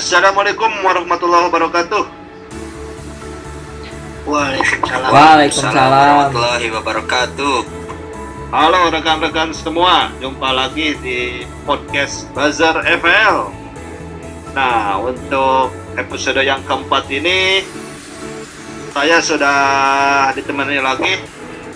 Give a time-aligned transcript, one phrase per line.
[0.00, 2.02] Assalamualaikum warahmatullahi wabarakatuh.
[4.24, 5.10] Waalaikumsalam.
[5.12, 5.76] Waalaikumsalam.
[5.92, 7.58] warahmatullahi wabarakatuh.
[8.48, 13.52] Halo rekan-rekan semua, jumpa lagi di podcast Bazar FL.
[14.56, 15.68] Nah, untuk
[16.00, 17.60] episode yang keempat ini,
[18.96, 19.60] saya sudah
[20.32, 21.20] ditemani lagi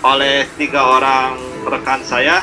[0.01, 2.41] oleh tiga orang rekan saya.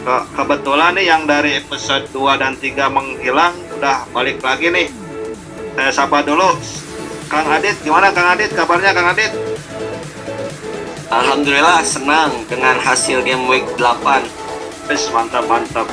[0.00, 4.88] Ke- Kebetulan nih yang dari episode 2 dan 3 menghilang, udah balik lagi nih.
[5.74, 6.54] Saya sapa dulu,
[7.26, 8.54] Kang Adit, gimana Kang Adit?
[8.54, 9.32] Kabarnya Kang Adit?
[11.10, 14.22] Alhamdulillah senang dengan hasil game week 8.
[14.90, 15.86] Wes mantap mantap.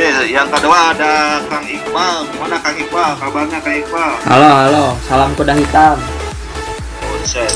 [0.00, 2.24] Eh, yang kedua ada Kang Iqbal.
[2.32, 3.10] Gimana Kang Iqbal?
[3.20, 4.12] Kabarnya Kang Iqbal?
[4.24, 4.84] Halo, halo.
[5.04, 5.96] Salam kuda hitam.
[7.04, 7.52] Buset.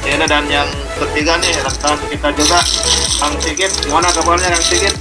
[0.00, 2.58] Ini dan yang ketiga nih rekan kita juga
[3.20, 3.72] Kang Sigit.
[3.84, 4.96] Gimana kabarnya Kang Sigit?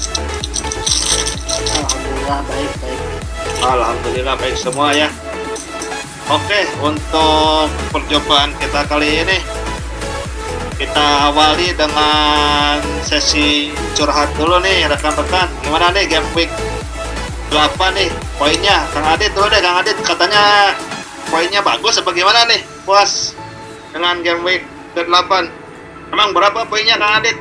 [1.80, 2.99] Alhamdulillah baik baik.
[3.60, 5.12] Alhamdulillah baik semua ya.
[6.30, 9.38] Oke, untuk perjumpaan kita kali ini
[10.80, 15.52] kita awali dengan sesi curhat dulu nih rekan-rekan.
[15.66, 16.48] Gimana nih game week
[17.52, 18.08] 8 nih
[18.40, 18.88] poinnya?
[18.96, 20.72] Kang Adit dulu deh Kang Adit katanya
[21.28, 22.64] poinnya bagus apa gimana nih?
[22.88, 23.36] Puas
[23.92, 24.64] dengan game week
[24.96, 25.32] ke-8.
[26.16, 27.36] Emang berapa poinnya Kang Adit?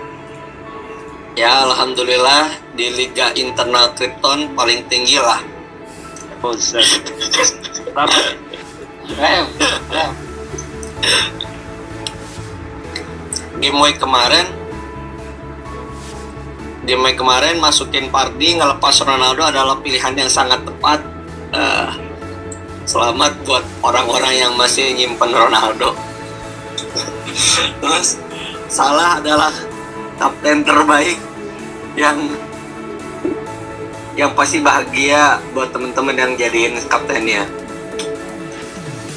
[1.38, 5.57] Ya alhamdulillah di Liga Internal Krypton paling tinggi lah.
[6.38, 6.86] Buset.
[7.90, 8.20] Berapa?
[13.58, 14.46] Game week kemarin
[16.86, 21.02] Game week kemarin masukin Pardi ngelepas Ronaldo adalah pilihan yang sangat tepat.
[21.52, 21.90] Eh,
[22.88, 25.92] selamat buat orang-orang yang masih nyimpen Ronaldo.
[27.82, 28.16] Terus
[28.68, 29.48] Salah adalah
[30.20, 31.16] kapten terbaik
[31.96, 32.20] yang
[34.18, 37.46] yang pasti bahagia buat temen-temen yang jadiin kaptennya.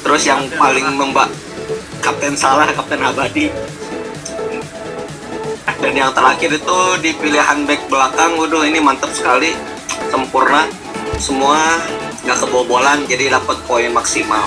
[0.06, 1.26] Terus yang paling membak
[1.98, 3.50] kapten salah kapten abadi.
[5.82, 9.50] Dan yang terakhir itu di pilihan back belakang, waduh ini mantap sekali,
[10.14, 10.70] sempurna,
[11.18, 11.58] semua
[12.22, 14.46] nggak kebobolan, jadi dapat poin maksimal.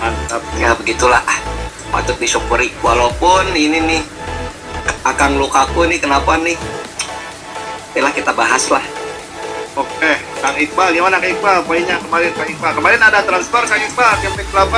[0.00, 0.40] Mantap.
[0.56, 1.20] Ya begitulah,
[1.92, 2.72] patut disyukuri.
[2.80, 4.02] Walaupun ini nih
[5.04, 6.56] akan Lukaku nih kenapa nih?
[7.92, 9.03] Yalah kita bahas lah.
[9.74, 11.66] Oke, Kang Iqbal gimana Kang Iqbal?
[11.66, 12.72] Poinnya kemarin Kang Iqbal.
[12.78, 14.70] Kemarin ada transfer Kang Iqbal game week 8.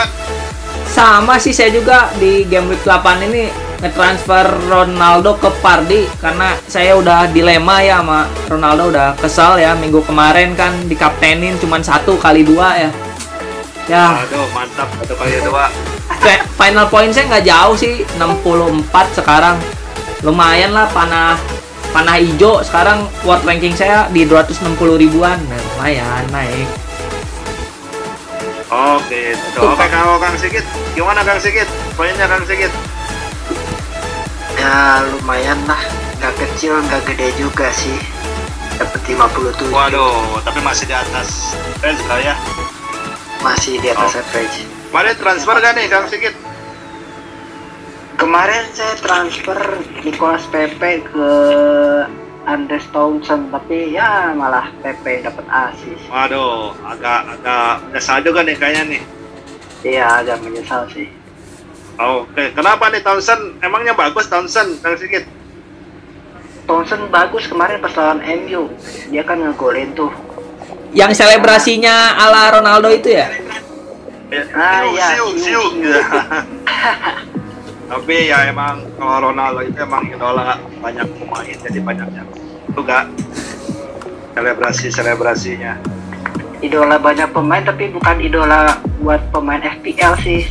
[0.88, 3.52] Sama sih saya juga di game week 8 ini
[3.84, 10.00] ngetransfer Ronaldo ke Pardi karena saya udah dilema ya sama Ronaldo udah kesal ya minggu
[10.08, 12.90] kemarin kan dikaptenin cuman satu kali dua ya.
[13.86, 15.68] Ya, Aduh, mantap satu kali dua.
[16.56, 19.60] Final point saya nggak jauh sih 64 sekarang
[20.24, 21.36] lumayan lah panah
[21.96, 26.68] panah hijau sekarang world ranking saya di 260 ribuan nah, lumayan naik
[28.66, 29.62] Oke, gitu.
[29.62, 31.70] Oke, kalau Kang Sigit, gimana Kang Sigit?
[31.94, 32.68] Poinnya Kang Sigit.
[34.58, 35.78] Ya lumayan lah,
[36.18, 37.94] nggak kecil nggak gede juga sih.
[38.74, 42.34] Dapat 57 Waduh, tapi masih di atas range lah ya.
[43.38, 44.20] masih di atas Oh.
[44.26, 44.66] average.
[44.90, 46.34] Kemarin transfer gak nih Kang Sigit?
[48.16, 49.58] Kemarin saya transfer
[50.00, 51.28] Nicolas Pepe ke
[52.46, 56.00] Andres Townsend tapi ya malah Pepe dapat asis.
[56.08, 59.02] Waduh, agak agak menyesal juga nih kayaknya nih.
[59.84, 61.12] Iya agak menyesal sih.
[61.96, 63.60] Oke, kenapa nih Townsend?
[63.60, 65.24] Emangnya bagus Townsend, Kang Sigit?
[66.64, 68.68] Townsend bagus kemarin pas lawan MU.
[69.08, 70.10] Dia kan ngegolin tuh.
[70.96, 73.28] yang selebrasinya ala Ronaldo itu ya
[74.56, 75.60] Ah, siu, iya, siu, siu, siu.
[75.76, 76.00] siu.
[77.86, 82.28] Tapi ya emang kalau Ronaldo itu emang idola banyak pemain, jadi banyak yang
[82.68, 83.06] juga
[84.32, 85.78] selebrasi selebrasinya.
[86.58, 90.42] Idola banyak pemain tapi bukan idola buat pemain FPL sih.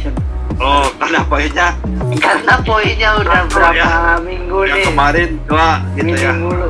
[0.55, 1.67] Oh, karena poinnya
[2.15, 4.15] Karena poinnya udah Oh, berapa ya.
[4.23, 4.85] minggu yang nih.
[4.87, 6.31] kemarin dua gitu Minggu ya.
[6.31, 6.69] mulu.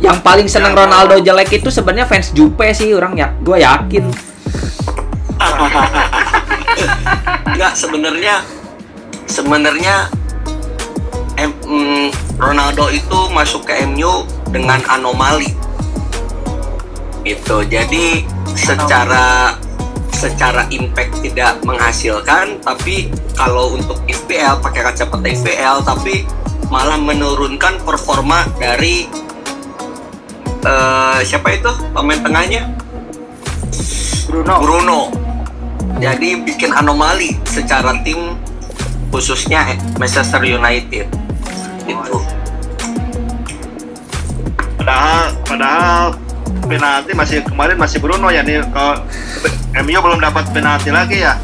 [0.00, 4.04] yang paling seneng Ya, Ronaldo jelek itu sebenarnya fans Jupe sih orang ya gue yakin
[7.46, 8.40] Enggak sebenarnya
[9.34, 10.06] sebenarnya
[11.66, 14.22] mm, Ronaldo itu masuk ke MU
[14.54, 15.50] dengan anomali.
[17.26, 17.66] Itu.
[17.66, 18.22] Jadi
[18.54, 19.58] secara
[20.14, 26.22] secara impact tidak menghasilkan tapi kalau untuk FPL pakai kacamata FPL tapi
[26.70, 29.10] malah menurunkan performa dari
[30.62, 32.62] eh, siapa itu pemain tengahnya
[34.30, 34.54] Bruno.
[34.62, 35.00] Bruno.
[35.98, 38.34] Jadi bikin anomali secara tim
[39.14, 41.06] khususnya Manchester United.
[41.86, 42.18] Itu.
[44.74, 46.04] Padahal padahal
[46.66, 48.98] penalti masih kemarin masih Bruno ya nih kalau
[49.86, 51.38] MU belum dapat penalti lagi ya.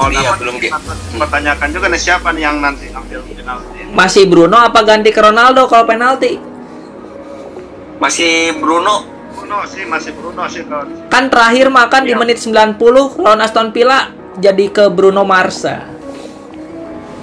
[0.00, 0.68] Kalau Iya, dapat, belum, Ki.
[1.12, 3.84] Pertanyakan juga nih siapa nih yang nanti ambil penalti.
[3.92, 6.40] Masih Bruno apa ganti ke Ronaldo kalau penalti?
[8.00, 9.04] Masih Bruno
[9.36, 12.20] Bruno sih masih Bruno sih kalau Kan terakhir makan di Iya.
[12.24, 14.08] menit 90 lawan Aston Villa
[14.40, 15.99] jadi ke Bruno Marsa.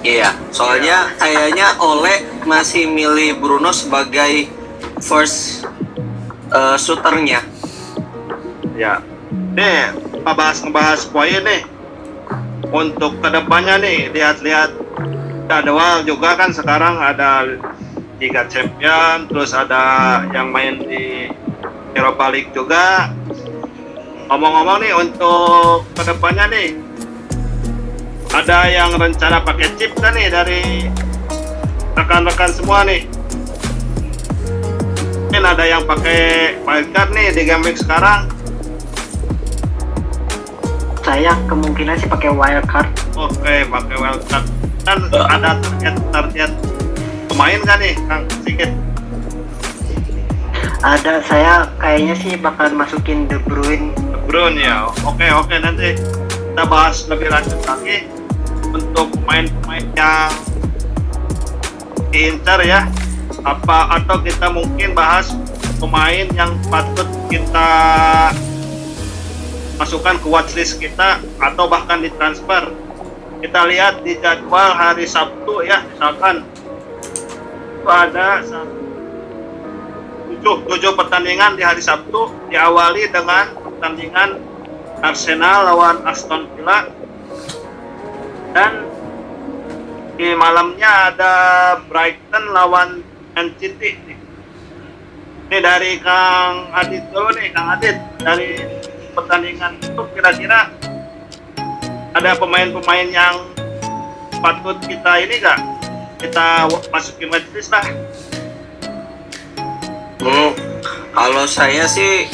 [0.08, 4.48] Iya, soalnya kayaknya Ole masih milih Bruno sebagai
[5.04, 5.68] first
[6.48, 7.44] uh, shooternya.
[8.72, 9.04] ya.
[9.52, 11.60] Nih, kita bahas ngebahas poin nih.
[12.72, 14.80] Untuk ke depannya nih, lihat-lihat
[15.44, 17.44] jadwal juga kan sekarang ada
[18.16, 21.28] Liga Champion, terus ada yang main di
[21.92, 23.12] Europa League juga.
[24.32, 26.87] Ngomong-ngomong nih untuk ke depannya nih,
[28.36, 30.84] ada yang rencana pakai chip kan nih dari
[31.96, 33.08] rekan-rekan semua nih.
[35.28, 38.28] Mungkin ada yang pakai wildcard nih di game week sekarang.
[41.04, 42.88] Saya kemungkinan sih pakai wildcard.
[43.16, 44.46] Oke, pakai wildcard.
[44.84, 46.50] Dan ada target target
[47.28, 48.70] pemain kan nih, Kang sedikit.
[50.78, 53.92] Ada saya kayaknya sih bakal masukin De Bruyne.
[53.96, 54.88] De Bruyne ya.
[55.04, 55.96] Oke, oke nanti
[56.58, 58.17] kita bahas lebih lanjut lagi
[58.72, 60.30] untuk pemain-pemain yang
[62.12, 62.88] diincar ya.
[63.46, 65.32] Apa atau kita mungkin bahas
[65.78, 67.70] pemain yang patut kita
[69.78, 72.74] masukkan ke watchlist kita atau bahkan ditransfer.
[73.38, 76.42] Kita lihat di jadwal hari Sabtu ya, misalkan
[77.78, 78.42] itu ada
[80.26, 84.42] tujuh, tujuh pertandingan di hari Sabtu diawali dengan pertandingan
[84.98, 86.90] Arsenal lawan Aston Villa
[88.52, 88.84] dan
[90.18, 91.32] di malamnya ada
[91.86, 93.00] Brighton lawan
[93.36, 93.96] Man City.
[95.48, 98.60] Ini dari Kang Adit dulu nih, Kang Adit dari
[99.16, 100.68] pertandingan itu kira-kira
[102.12, 103.34] ada pemain-pemain yang
[104.38, 105.58] patut kita ini gak
[106.18, 107.82] kita masukin watchlist lah
[110.18, 110.50] Hmm,
[111.14, 112.26] kalau saya sih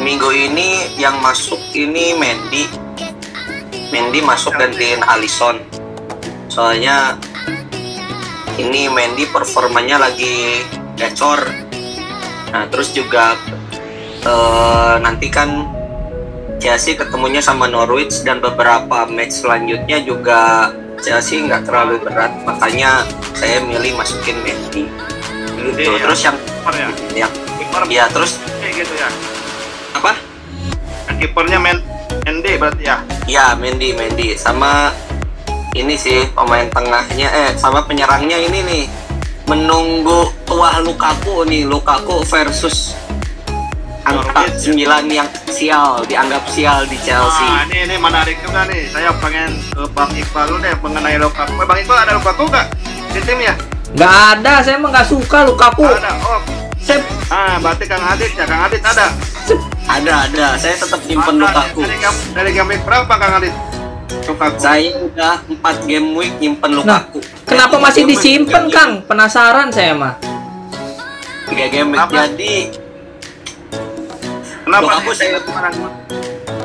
[0.00, 2.87] minggu ini yang masuk ini Mendy.
[3.88, 5.62] Mendy masuk gantiin Alisson.
[6.52, 7.16] Soalnya
[8.60, 10.64] ini Mendy performanya lagi
[10.98, 11.40] gacor.
[12.52, 13.36] Nah, terus juga
[14.24, 15.78] eh, nanti kan
[16.58, 23.06] Chelsea ketemunya sama Norwich dan beberapa match selanjutnya juga Chelsea nggak terlalu berat, makanya
[23.38, 24.90] saya milih masukin Mendy.
[25.54, 25.90] Gitu.
[25.94, 26.02] Iya.
[26.02, 26.36] Terus yang
[27.14, 29.08] ya kiper ya terus kayak gitu ya
[29.96, 30.12] apa?
[31.18, 31.82] kipernya men
[32.28, 34.92] ND berarti ya Ya Mendy Mendy sama
[35.76, 38.84] ini sih pemain tengahnya eh sama penyerangnya ini nih
[39.48, 42.92] menunggu tuah Lukaku nih Lukaku versus
[44.08, 44.72] angka Norwich.
[44.72, 47.44] 9 yang sial dianggap sial di Chelsea.
[47.44, 48.88] Nah, ini ini menarik juga nih.
[48.88, 51.52] Saya pengen ke Bang Iqbal deh mengenai Lukaku.
[51.60, 52.66] Eh, Bang Iqbal ada Lukaku nggak
[53.12, 53.54] di tim ya?
[53.92, 55.84] Nggak ada, saya emang nggak suka Lukaku.
[55.84, 56.12] Ada.
[56.24, 56.40] Oh,
[56.80, 58.44] Saya ah berarti Kang Adit ya.
[58.48, 59.12] Kang Adit ada.
[59.88, 61.34] Ada ada saya tetap nyimpen.
[61.40, 61.80] Lukaku.
[61.82, 63.54] Dari game dari game week berapa Kang Adit?
[64.28, 64.60] Lukaku.
[64.60, 67.18] Saya udah 4 game week nyimpen Nah, Lukaku.
[67.48, 68.90] kenapa Eh, masih disimpan, Kang?
[69.04, 70.14] Penasaran saya mah.
[71.48, 72.12] Tiga game week Kenapa?
[72.28, 72.54] jadi
[74.68, 74.84] Kenapa?
[74.84, 75.40] Lukaku saya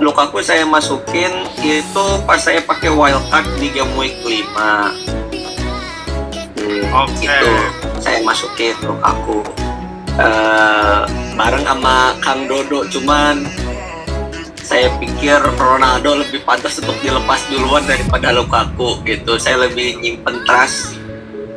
[0.03, 1.31] Lukaku saya masukin
[1.63, 4.43] itu pas saya pakai wildcard di game week 5
[6.59, 7.23] hmm, Oke.
[7.23, 7.51] gitu
[8.03, 9.39] saya masukin Lukaku
[10.13, 11.01] Eh,
[11.33, 13.41] bareng sama Kang Dodo cuman
[14.61, 19.41] saya pikir Ronaldo lebih pantas untuk dilepas duluan daripada Lukaku gitu.
[19.41, 21.01] Saya lebih nyimpen trust.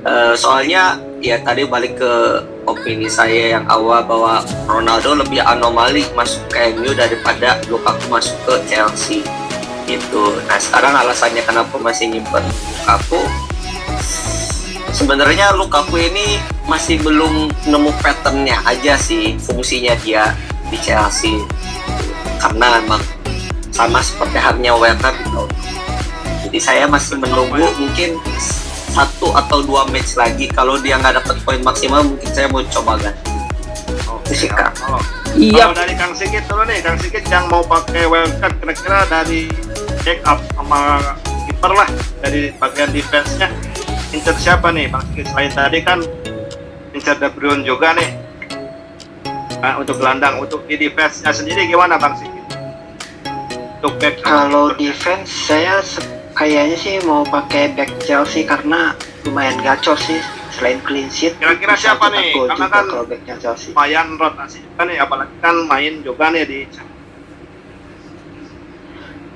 [0.08, 2.12] Eh, soalnya ya tadi balik ke
[2.64, 8.72] opini saya yang awal bahwa Ronaldo lebih anomali masuk ke MU daripada Lukaku masuk ke
[8.72, 9.20] Chelsea
[9.84, 10.32] gitu.
[10.48, 13.20] Nah sekarang alasannya kenapa masih nyimpen Lukaku
[14.97, 20.33] sebenarnya Lukaku ini masih belum nemu patternnya aja sih fungsinya dia
[20.73, 21.37] di Chelsea
[22.41, 23.05] karena emang
[23.76, 25.45] sama seperti halnya Werner gitu.
[26.49, 28.17] Jadi saya masih menunggu mungkin
[28.97, 32.97] satu atau dua match lagi kalau dia nggak dapat poin maksimal mungkin saya mau coba
[32.97, 33.37] ganti.
[34.09, 34.33] Oke.
[34.33, 34.73] Sih, Kang.
[34.88, 34.99] Oh.
[35.37, 39.53] Iya, Kalau dari Kang Sigit dulu nih, Kang Sigit yang mau pakai wildcard kira-kira dari
[40.00, 40.99] check up sama
[41.45, 41.88] kiper lah
[42.25, 43.53] dari bagian defense-nya.
[44.14, 45.02] Incer siapa nih Bang?
[45.14, 45.98] Selain tadi kan
[46.94, 48.10] Incer De Bruyne juga nih.
[49.56, 52.44] Nah, untuk gelandang, untuk di defense-nya sendiri gimana Bang Sigit?
[53.80, 55.80] Untuk back Kalau defense saya
[56.32, 58.92] kayaknya sih mau pakai back Chelsea karena
[59.25, 60.20] lumayan gacor sih
[60.52, 62.32] selain clean sheet Kira-kira siapa nih?
[62.46, 66.60] Karena kan- kalau backnya Chelsea lumayan rotasi juga nih apalagi kan main juga nih di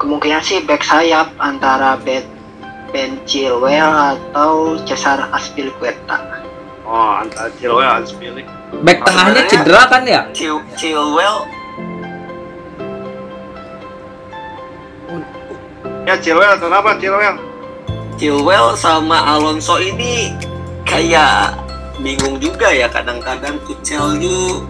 [0.00, 2.24] kemungkinan sih back sayap antara Ben
[2.90, 6.18] Ben Chilwell atau Cesar Azpilicueta?
[6.82, 8.48] Oh antara Chilwell dan Spilling
[8.82, 10.22] Back tengahnya cedera kan ya?
[10.34, 11.46] Chil- Chilwell
[16.06, 17.36] ya Chilwell kenapa Chilwell
[18.18, 20.34] Chilwell sama Alonso ini
[20.82, 21.54] kayak
[22.02, 24.64] bingung juga ya kadang-kadang Tuchel ju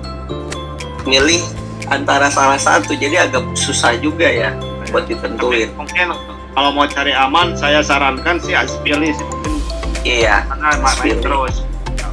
[1.09, 1.41] milih
[1.89, 4.53] antara salah satu jadi agak susah juga ya
[4.91, 5.71] buat ditentuin.
[5.79, 6.13] mungkin
[6.61, 9.65] kalau mau cari aman saya sarankan sih Aspili sih mungkin
[10.05, 11.17] iya karena main, Aspili.
[11.17, 11.65] terus.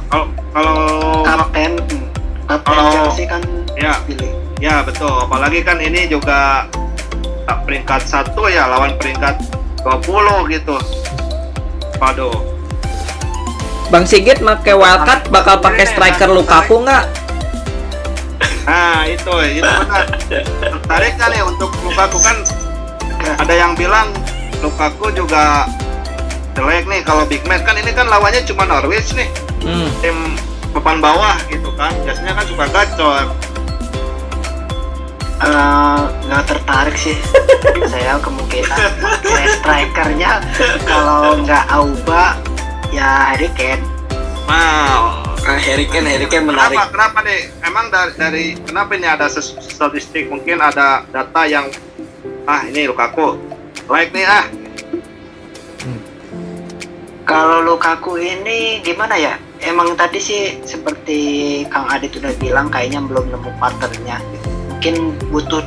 [0.08, 0.24] Kalau
[0.56, 0.76] kalau
[1.20, 1.76] kapten
[2.48, 3.44] Kalau- Chelsea kan
[3.76, 4.32] ya pilih.
[4.56, 5.12] Ya betul.
[5.12, 6.64] Apalagi kan ini juga
[7.44, 9.36] peringkat satu ya lawan peringkat
[9.84, 10.80] 20 gitu.
[12.00, 12.32] Waduh.
[13.92, 17.04] Bang Sigit pakai wildcard bakal pakai striker Lukaku nggak?
[18.64, 20.08] Nah itu itu benar.
[20.56, 22.40] Tertarik kan nih untuk Lukaku kan.
[23.44, 24.08] Ada yang bilang
[24.60, 25.66] Lukaku juga
[26.58, 27.00] jelek nih.
[27.06, 29.28] Kalau big match kan ini kan lawannya cuma Norwich nih.
[29.62, 29.90] Hmm.
[30.02, 30.16] tim
[30.74, 31.94] papan bawah gitu kan.
[32.02, 33.26] Biasanya kan suka gacor.
[35.38, 37.14] Eh, nggak tertarik sih.
[37.92, 40.42] Saya kemungkinan pakai strikernya
[40.82, 42.34] kalau nggak Auba
[42.90, 43.82] ya Harry Kane.
[44.50, 46.74] Nah nah, Harry Kane Harry Kane menarik.
[46.74, 47.40] kenapa kenapa nih?
[47.62, 50.26] Emang dari, dari kenapa ini ada statistik?
[50.26, 51.70] Mungkin ada data yang
[52.48, 53.38] ah ini Lukaku
[53.88, 54.46] like nih ah
[57.28, 59.36] Kalau Lukaku ini gimana ya?
[59.60, 64.16] Emang tadi sih seperti Kang Adit udah bilang kayaknya belum nemu patternnya.
[64.72, 65.60] Mungkin butuh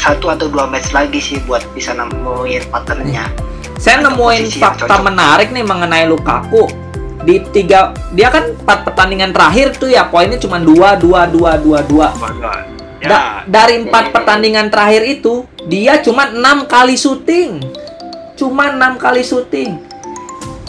[0.00, 3.28] satu atau dua match lagi sih buat bisa nemuin patternnya.
[3.76, 6.64] Saya Ada nemuin fakta menarik nih mengenai Lukaku.
[7.20, 11.84] Di tiga dia kan empat pertandingan terakhir tuh ya poinnya cuma dua dua dua dua
[11.84, 12.08] dua.
[12.98, 17.62] Ya Da- dari empat pertandingan terakhir itu dia cuma enam kali syuting.
[18.38, 19.86] Cuma enam kali syuting.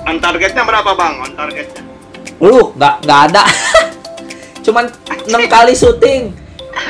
[0.07, 1.83] on targetnya berapa bang on targetnya
[2.41, 3.43] Lu nggak nggak ada.
[4.65, 4.89] Cuman
[5.27, 6.33] enam kali syuting.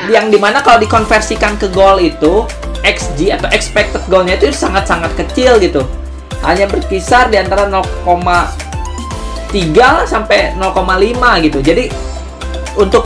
[0.08, 2.46] Yang di mana kalau dikonversikan ke gol itu
[2.80, 5.84] XG atau expected goalnya itu sangat-sangat kecil gitu.
[6.40, 11.60] Hanya berkisar di antara 0,3 sampai 0,5 gitu.
[11.60, 11.92] Jadi
[12.78, 13.04] untuk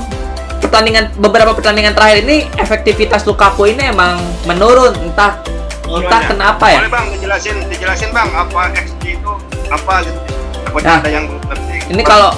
[0.64, 5.38] pertandingan beberapa pertandingan terakhir ini efektivitas Lukaku ini emang menurun entah
[5.84, 6.28] entah Gimana?
[6.28, 6.78] kenapa ya.
[6.80, 9.32] boleh bang dijelasin dijelasin bang apa XG itu
[9.68, 10.20] apa gitu
[10.64, 11.26] Takutnya Nah, ada yang
[11.84, 12.30] Ini kalau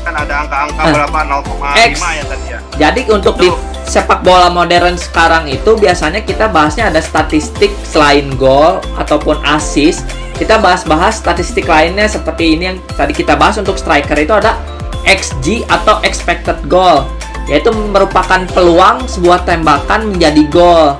[0.00, 1.94] kan ada angka-angka Nah, berapa 0,5 X.
[2.00, 3.58] ya tadi ya Jadi untuk di Tuh.
[3.84, 10.00] sepak bola modern sekarang itu biasanya kita bahasnya ada statistik selain gol ataupun assist.
[10.32, 14.56] Kita bahas-bahas statistik lainnya seperti ini yang tadi kita bahas untuk striker itu ada
[15.04, 17.04] XG atau expected goal,
[17.48, 20.96] yaitu merupakan peluang sebuah tembakan menjadi gol.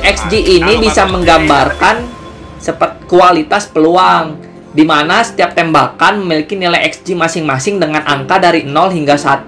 [0.00, 2.08] XG Nah, ini bisa menggambarkan
[2.56, 4.40] seperti kualitas peluang
[4.72, 9.44] di mana setiap tembakan memiliki nilai XG masing-masing dengan angka dari 0 hingga 1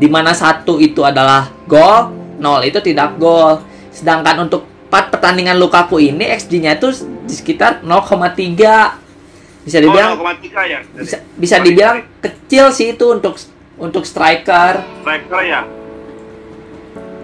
[0.00, 3.60] di mana 1 itu adalah gol 0 itu tidak gol.
[3.92, 6.92] Sedangkan untuk 4 pertandingan Lukaku ini XG-nya itu
[7.26, 10.78] di sekitar 0,3 bisa dibilang oh, 0,3 ya?
[10.94, 13.34] bisa, bisa dibilang kecil sih itu untuk
[13.76, 14.80] untuk striker.
[15.04, 15.60] Striker ya.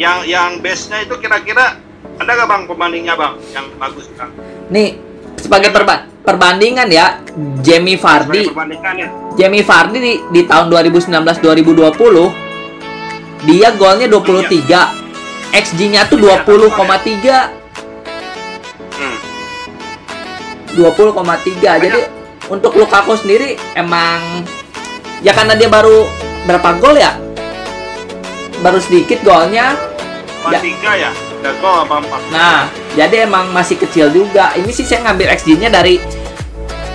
[0.00, 1.76] Yang yang base nya itu kira-kira
[2.20, 4.30] ada gak bang pembandingnya bang yang bagus bang?
[4.68, 4.96] Nih
[5.40, 7.18] sebagai perba- perbandingan ya
[7.64, 8.48] Jamie Vardy.
[8.52, 9.08] Perbandingan ya.
[9.32, 12.52] Jamie Vardy di, di tahun 2019-2020
[13.42, 16.78] dia golnya 23 XG-nya tuh 20,3
[18.96, 19.16] hmm.
[20.78, 22.00] 20,3 jadi
[22.48, 24.46] untuk Lukaku sendiri emang
[25.24, 26.06] ya karena dia baru
[26.42, 27.14] berapa gol ya?
[28.58, 29.74] Baru sedikit golnya.
[30.44, 30.58] Ya.
[30.58, 30.66] 3
[30.98, 31.10] ya?
[31.58, 32.20] Gol apa empat.
[32.30, 32.60] Nah
[32.94, 34.54] jadi emang masih kecil juga.
[34.54, 35.98] Ini sih saya ngambil XG-nya dari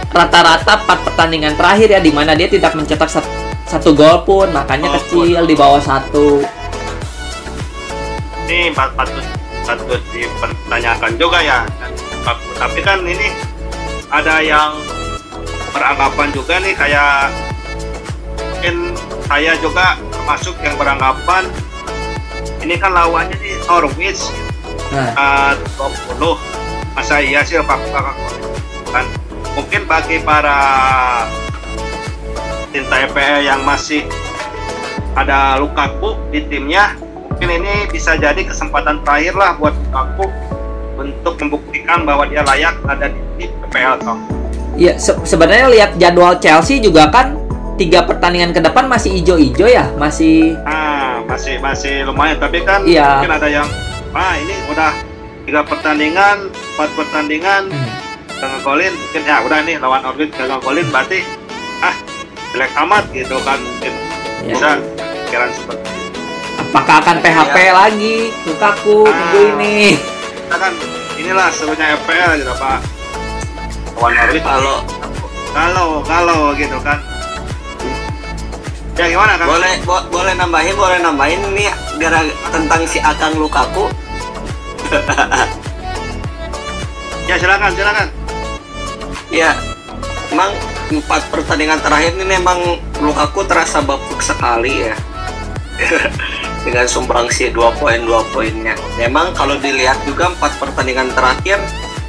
[0.08, 3.27] rata-rata 4 pertandingan terakhir ya di mana dia tidak mencetak sat-
[3.66, 4.48] satu gol pun.
[4.50, 5.48] Makanya Oh, kecil pun.
[5.48, 6.44] di bawah satu.
[8.48, 9.24] Ini pat- patut
[9.62, 11.60] patut dipertanyakan juga ya.
[12.56, 13.36] Tapi kan ini
[14.08, 14.80] ada yang
[15.70, 17.27] beranggapan juga nih kayak
[18.58, 18.90] mungkin
[19.30, 21.46] saya juga termasuk yang beranggapan
[22.66, 24.34] ini kan lawannya di Norwich.
[24.90, 25.54] Nah.
[25.78, 25.86] Uh,
[26.18, 28.18] 20 masa iya sih fakta
[28.90, 29.06] kan
[29.54, 30.58] mungkin bagi para
[32.74, 34.10] cinta EPL yang masih
[35.14, 36.98] ada Lukaku di timnya
[37.30, 40.26] mungkin ini bisa jadi kesempatan terakhir lah buat Lukaku
[40.98, 44.18] untuk membuktikan bahwa dia layak ada di tim EPL toh.
[44.74, 47.37] Iya, se- sebenarnya lihat jadwal Chelsea juga kan
[47.77, 53.22] tiga pertandingan ke depan masih ijo-ijo ya, masih Ah, masih masih lumayan tapi kan Iya.
[53.22, 53.67] mungkin ada yang
[54.12, 54.91] ah ini udah
[55.46, 57.89] tiga pertandingan, empat pertandingan hmm,
[58.34, 61.19] nggak ngegolin mungkin ya udah nih lawan Orbit gak ngegolin berarti
[61.79, 61.96] ah
[62.50, 63.93] jelek amat gitu kan mungkin
[64.41, 64.51] ya.
[64.51, 64.69] bisa
[65.24, 66.19] pikiran seperti itu.
[66.60, 69.13] apakah akan PHP lagi Lukaku Ah.
[69.13, 69.77] minggu ini?
[70.38, 70.74] Kita kan
[71.15, 72.79] inilah sebenarnya FPL gitu Pak.
[73.96, 74.77] Lawan Orbit Kalau
[75.50, 76.98] kalau kalau gitu kan.
[78.98, 79.46] Ya gimana kan?
[79.46, 81.38] boleh bo- boleh nambahin boleh nambahin.
[81.54, 81.70] Ini
[82.01, 83.94] gara tentang si Akang Lukaku.
[87.27, 88.08] Ya silakan silakan.
[89.27, 89.51] ya
[90.32, 90.56] emang
[90.88, 94.96] empat pertandingan terakhir ini memang Lukaku terasa bapuk sekali ya.
[96.66, 98.74] Dengan sumbangsi dua poin dua poinnya.
[98.98, 101.62] Memang kalau dilihat juga empat pertandingan terakhir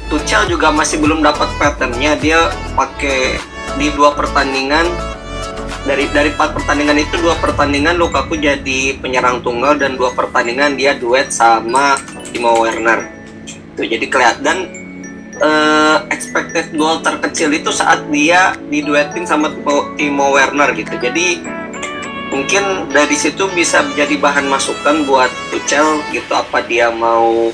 [0.09, 2.17] Tuchel juga masih belum dapat patternnya.
[2.17, 3.37] Dia pakai
[3.77, 4.89] di dua pertandingan
[5.89, 10.93] dari dari empat pertandingan itu dua pertandingan Lukaku jadi penyerang tunggal dan dua pertandingan dia
[10.93, 11.97] duet sama
[12.29, 13.09] Timo Werner
[13.73, 14.69] tuh jadi kelihatan
[15.39, 20.93] eh, expected goal terkecil itu saat dia diduetin sama Timo, Timo Werner gitu.
[20.99, 21.41] Jadi
[22.29, 27.49] mungkin dari situ bisa menjadi bahan masukan buat Tuchel gitu apa dia mau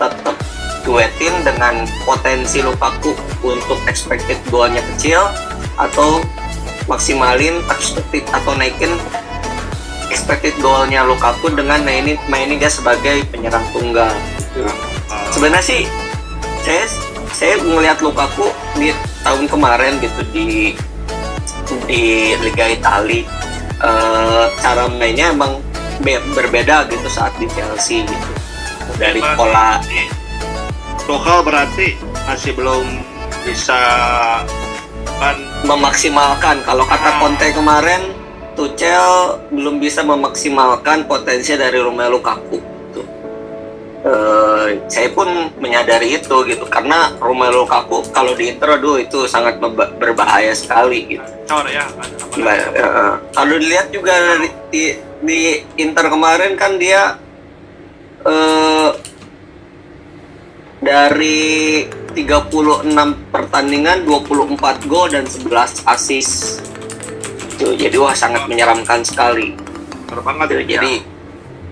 [0.00, 0.34] tetap
[0.82, 3.14] duetin dengan potensi Lukaku
[3.46, 5.22] untuk expected goalnya kecil
[5.78, 6.24] atau
[6.86, 8.90] maksimalin expected atau naikin
[10.10, 14.10] expected goalnya Lukaku dengan mainin mainin dia sebagai penyerang tunggal.
[14.54, 14.64] gitu
[15.34, 15.82] sebenarnya sih
[16.62, 16.86] saya
[17.34, 20.72] saya melihat Lukaku di tahun kemarin gitu di
[21.90, 23.26] di Liga Italia
[23.82, 25.60] eh, cara mainnya emang
[26.00, 28.28] be- berbeda gitu saat di Chelsea gitu
[28.96, 29.82] dari pola
[31.06, 31.94] Tuchel berarti
[32.26, 32.82] masih belum
[33.46, 33.78] bisa
[35.16, 37.18] kan memaksimalkan kalau kata Ah.
[37.20, 38.02] Conte kemarin
[38.56, 43.02] Tuchel belum bisa memaksimalkan potensi dari Romelu Lukaku gitu.
[44.00, 49.60] Eh, saya pun menyadari itu gitu karena Romelu Lukaku kalau di Inter aduh itu sangat
[50.00, 51.28] berbahaya sekali gitu.
[51.46, 51.84] cor ya
[52.36, 54.84] Nah, eh, kalau dilihat juga dari di,
[55.24, 55.40] di
[55.80, 57.20] Inter kemarin kan dia
[58.24, 58.88] eh,
[60.80, 61.84] dari
[62.16, 62.88] 36
[63.28, 64.56] pertandingan 24
[64.88, 65.52] gol dan 11
[65.84, 66.64] assist.
[67.56, 69.52] Tuh, jadi wah sangat menyeramkan sekali.
[70.08, 70.80] Banget ya.
[70.80, 70.92] jadi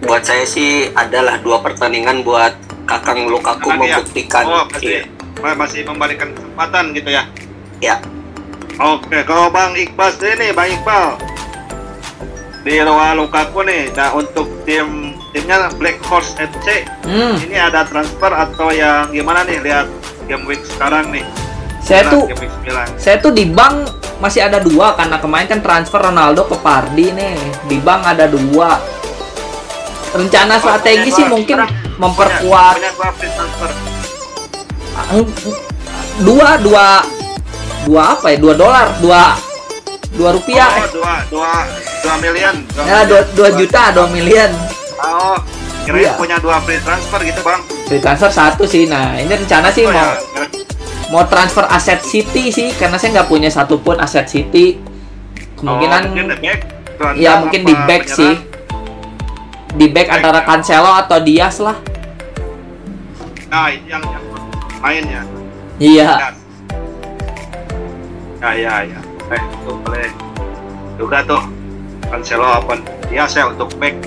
[0.01, 2.53] buat saya sih adalah dua pertandingan buat
[2.85, 3.97] Kakang Lukaku Lagi ya?
[3.97, 4.45] membuktikan.
[4.45, 5.03] oh masih Iya.
[5.41, 7.25] ma- masih memberikan kesempatan gitu ya
[7.81, 7.97] Ya.
[8.77, 11.07] oke kalau Bang Iqbal sendiri nih Bang Iqbal
[12.61, 18.29] di luar Lukaku nih nah untuk tim timnya Black Horse FC Hmm, ini ada transfer
[18.29, 19.89] atau yang gimana nih lihat
[20.27, 21.25] game week sekarang nih.
[21.85, 25.61] Saya tuh game week 9 saya tuh di bank masih ada dua karena kemarin kan
[25.61, 27.37] transfer Ronaldo ke Pardi nih.
[27.69, 28.81] Di bank ada dua.
[30.15, 31.61] Rencana strategi sih mungkin
[31.99, 32.77] memperkuat.
[36.23, 36.87] dua dua
[37.85, 38.37] dua apa ya?
[38.41, 39.23] Dua dolar dua
[40.15, 40.71] dua rupiah.
[40.71, 41.53] Oh, dua dua
[42.01, 42.55] dua miliar.
[42.87, 44.49] Ya dua, dua juta dua miliar.
[45.05, 46.13] Oh kirain Iya.
[46.17, 47.61] punya dua free transfer gitu bang.
[47.87, 48.89] Free transfer satu sih.
[48.89, 50.45] Nah ini rencana sih oh, mau ya.
[51.13, 54.81] mau transfer aset City sih karena saya nggak punya satupun aset City.
[55.61, 56.61] Kemungkinan oh, mungkin back
[57.21, 58.19] ya mungkin di back penyerang?
[58.19, 58.35] sih.
[59.75, 60.47] di back Back antara ya.
[60.47, 61.77] Cancelo atau Diaz lah.
[63.51, 64.25] Nah yang yang
[64.81, 65.23] main ya?
[65.83, 66.11] Iya.
[68.41, 69.01] Ya ya ya
[69.35, 70.09] eh itu boleh.
[70.95, 71.43] Juga tuh
[72.07, 72.79] Cancelo apa
[73.11, 73.99] dia saya untuk back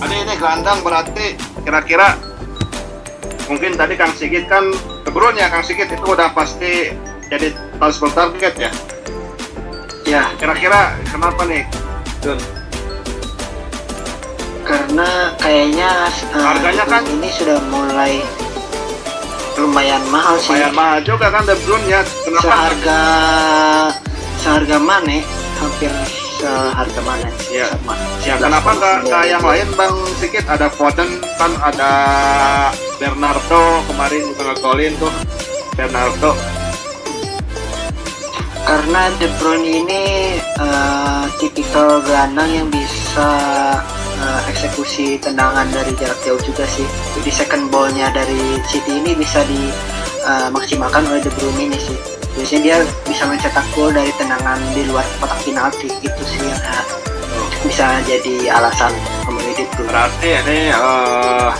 [0.00, 2.16] ada ini gelandang berarti kira-kira
[3.46, 4.70] mungkin tadi Kang Sigit kan
[5.02, 6.94] keberuan ya Kang Sigit itu udah pasti
[7.26, 8.70] jadi transfer target ya?
[10.02, 11.62] Ya, kira-kira kenapa nih
[12.20, 12.40] Dun?
[14.60, 15.90] karena kayaknya
[16.30, 18.22] eh, Harganya kan- ini sudah mulai
[19.58, 20.54] lumayan mahal sih.
[20.54, 22.00] lumayan mahal juga kan De Bruyne ya?
[22.22, 22.44] Kenapa?
[22.46, 23.00] Seharga
[24.38, 25.26] seharga Mane
[25.58, 25.90] hampir
[26.40, 27.68] seharga Mane Iya.
[27.76, 27.94] sama.
[28.24, 31.92] ya kenapa nggak nggak yang lain Bang Sigit ada Foden kan ada
[32.96, 35.12] Bernardo kemarin juga ngegolin tuh
[35.76, 36.32] Bernardo
[38.60, 40.02] Karena De Bruyne ini
[40.38, 43.30] eh, tipikal gelandang yang bisa
[44.14, 46.86] eh, eksekusi tendangan dari jarak jauh juga sih.
[47.18, 52.19] Jadi second ballnya dari City ini bisa dimaksimalkan oleh De Bruyne ini sih.
[52.40, 56.84] Biasanya dia bisa mencetak gol dari tendangan di luar kotak penalti itu sih yang eh,
[57.60, 58.92] bisa jadi alasan
[59.28, 59.88] De Bruyne.
[59.92, 61.50] berarti ini eh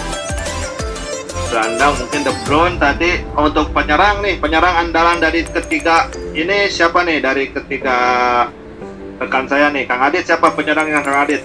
[1.52, 7.20] gelandang mungkin De Bruyne tadi untuk penyerang nih penyerang andalan dari ketiga ini siapa nih
[7.20, 7.96] dari ketiga
[9.20, 11.44] rekan saya nih, Kang Adit siapa penyerangnya Kang Adit?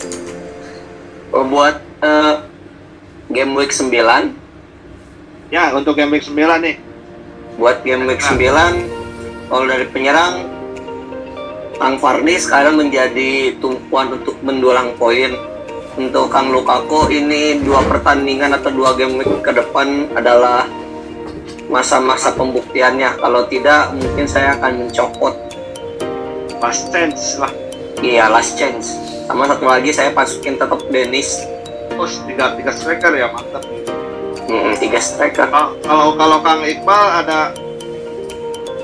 [1.35, 2.35] Oh, buat eh,
[3.27, 3.91] game week 9
[5.51, 6.79] Ya, untuk game week 9 nih.
[7.55, 9.04] buat game week 9
[9.45, 10.55] kalau dari penyerang
[11.75, 15.35] Kang Fardi sekarang menjadi tumpuan untuk mendulang poin.
[15.95, 20.67] Untuk Kang Lukaku ini dua pertandingan atau dua game week ke depan adalah
[21.67, 23.19] masa-masa pembuktiannya.
[23.19, 25.35] Kalau tidak mungkin saya akan mencopot.
[26.59, 27.51] Last chance lah.
[28.03, 28.95] iya last chance.
[29.27, 31.43] Sama satu lagi saya masukin tetap Dennis.
[31.91, 33.63] Terus tiga tiga striker ya mantap.
[34.47, 35.47] Mm, tiga striker.
[35.83, 37.55] Kalau kalau Kang Iqbal ada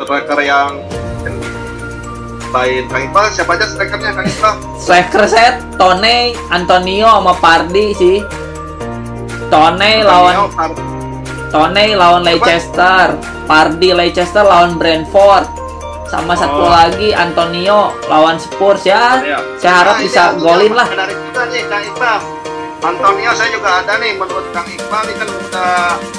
[0.02, 0.82] striker yang
[2.52, 4.54] lain Kang Iqbal siapa aja strikernya Kang Iqbal?
[4.76, 8.20] Striker saya Tone, Antonio sama Pardi sih.
[9.48, 10.80] Tone lawan Antonio, Par-
[11.50, 13.08] Tone lawan Leicester,
[13.46, 15.48] Pardi Leicester lawan Brentford.
[16.06, 16.68] Sama satu Oh.
[16.68, 19.16] lagi Antonio lawan Spurs ya.
[19.18, 19.40] Iya.
[19.56, 20.88] Saya harap Nah, bisa golin lah.
[20.92, 22.20] Menarik juga nih Kang Iqbal.
[22.82, 25.72] Antonio saya juga ada nih menurut Kang Iqbal ini kan udah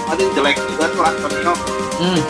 [0.09, 1.53] ada jelek juga tuh Antonio.
[1.99, 2.21] Hmm.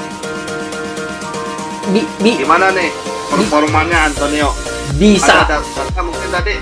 [1.90, 2.94] Bi, bi, Gimana nih?
[3.32, 4.54] Performanya Antonio?
[5.00, 5.48] bisa.
[5.48, 6.54] Ada mungkin tadi.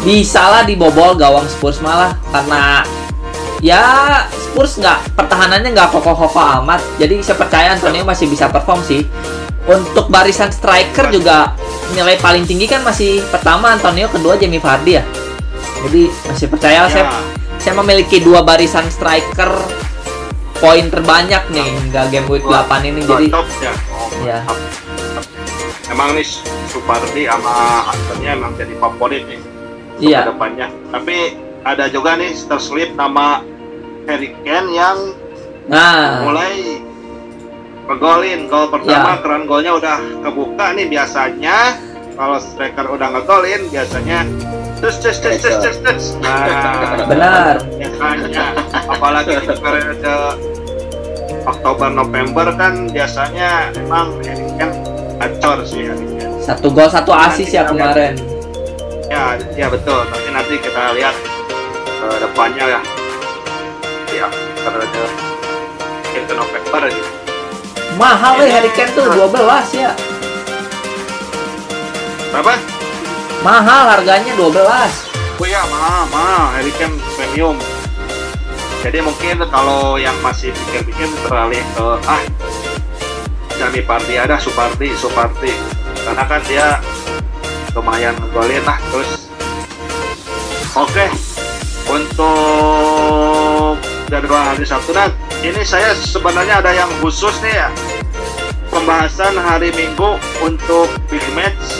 [0.00, 2.80] bisa lah dibobol gawang Spurs malah karena
[3.60, 3.84] ya
[4.32, 6.80] Spurs nggak pertahanannya nggak kokoh-kokoh amat.
[6.96, 9.04] Jadi saya percaya Antonio masih bisa perform sih.
[9.68, 11.52] Untuk barisan striker juga
[11.92, 15.04] nilai paling tinggi kan masih pertama Antonio kedua Jamie Vardy ya.
[15.84, 17.12] Jadi masih percaya saya Ya,
[17.60, 19.52] saya memiliki dua barisan striker
[20.60, 23.72] poin terbanyak nih hingga game week 8 ini jadi top ya.
[23.90, 24.38] Oh, Ya.
[25.88, 26.26] Emang nih
[26.68, 29.40] Supardi sama Antonio emang jadi favorit nih
[29.98, 30.20] Iya.
[30.22, 30.66] ke depannya.
[30.92, 31.16] Tapi
[31.60, 33.42] ada juga nih terselip nama
[34.06, 34.98] Harry Kane yang
[35.66, 36.80] nah mulai
[37.86, 39.20] ngegolin gol pertama Ya.
[39.20, 41.56] keran golnya udah kebuka nih biasanya
[42.14, 44.24] kalau striker udah ngegolin biasanya
[44.80, 46.06] terus terus terus terus terus terus.
[46.24, 47.04] Nah.
[47.04, 47.54] Benar.
[47.76, 48.46] Biasanya
[48.88, 50.16] apalagi di periode
[51.44, 54.72] Oktober November kan biasanya emang Kane
[55.20, 58.16] acor sih Harry Kane satu gol satu asis ya kemarin.
[59.12, 60.00] Ya ya betul.
[60.08, 61.16] Tapi nanti kita lihat
[61.84, 62.80] ke depannya ya.
[64.10, 64.26] Ya
[64.64, 65.04] periode
[66.10, 67.10] ke November gitu.
[68.00, 69.28] Mahal ya Harry Kane tuh 12
[69.76, 69.92] ya.
[72.30, 72.79] Berapa?
[73.40, 76.52] Mahal harganya 12 Oh iya, mahal, mahal.
[76.52, 77.56] Harry Kane premium.
[78.84, 82.20] Jadi mungkin kalau yang masih pikir-pikir beralih ke ah
[83.56, 85.48] Jami Parti ada Suparti, Suparti.
[86.04, 86.76] Karena kan dia
[87.72, 89.32] lumayan ngegolin lah terus.
[90.76, 91.08] Oke,
[91.88, 93.80] untuk
[94.12, 95.08] jadwal hari Sabtu dan
[95.40, 97.68] ini saya sebenarnya ada yang khusus nih ya
[98.68, 101.79] pembahasan hari Minggu untuk big match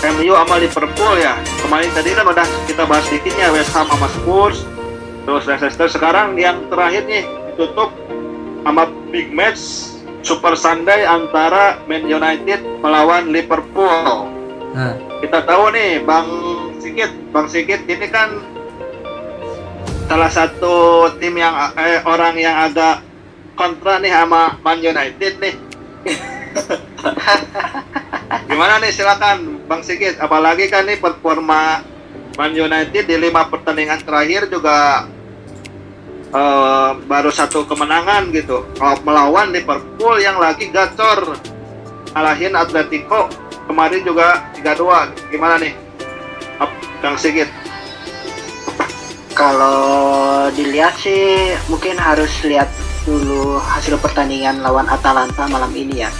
[0.00, 1.36] MU sama Liverpool ya.
[1.60, 4.64] Kemarin tadi kan udah kita bahas dikitnya West Ham sama Spurs.
[5.28, 7.92] Terus Leicester sekarang yang terakhir nih ditutup
[8.64, 9.60] sama big match
[10.24, 14.32] Super Sunday antara Man United melawan Liverpool.
[14.72, 16.28] Nah, kita tahu nih Bang
[16.80, 18.40] Sigit Bang Sigit ini kan
[20.08, 23.04] salah satu tim yang eh, orang yang agak
[23.52, 25.54] kontra nih sama Man United nih.
[28.48, 31.86] Gimana nih silakan Bang Sigit apalagi kan nih performa
[32.34, 35.06] Man United di lima pertandingan terakhir juga
[36.34, 38.66] eh, baru satu kemenangan gitu.
[38.82, 41.38] Oh, melawan Liverpool yang lagi gacor
[42.10, 43.30] ngalahin Atletico
[43.70, 45.78] kemarin juga 3-2 gimana nih
[47.00, 47.48] Bang Sigit?
[49.32, 52.68] Kalau dilihat sih mungkin harus lihat
[53.08, 56.10] dulu hasil pertandingan lawan Atalanta malam ini ya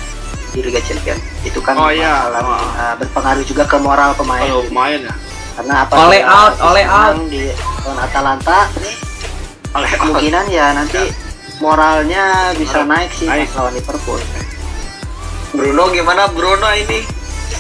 [0.51, 1.23] di Liga Champions.
[1.41, 2.27] Itu kan Oh, iya.
[2.29, 2.51] Oh.
[2.51, 4.47] uh, berpengaruh juga ke moral pemain.
[4.65, 5.15] pemain ya
[5.53, 5.93] Karena apa?
[6.01, 7.17] Oleh out, oleh out.
[7.27, 8.95] di lawan Atalanta nih
[9.71, 10.99] oleh kemungkinan ya nanti
[11.59, 13.47] moralnya bisa Moral naik sih naik.
[13.47, 14.21] pas lawan Liverpool.
[15.51, 17.01] Bruno gimana Bruno ini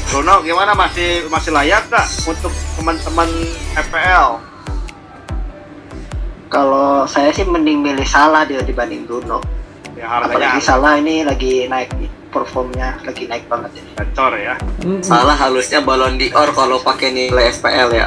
[0.06, 3.30] Bruno gimana masih masih layak gak untuk teman-teman
[3.76, 4.38] FPL
[6.46, 9.38] Kalau saya sih mending milih Salah dia dibanding Bruno.
[9.92, 13.90] ya harganya Apalagi Salah ini lagi naik nih, performnya lagi naik banget ini.
[13.98, 14.54] gacor ya.
[14.86, 18.06] Mm, salah halusnya balon dior kalau pakai nilai FPL ya.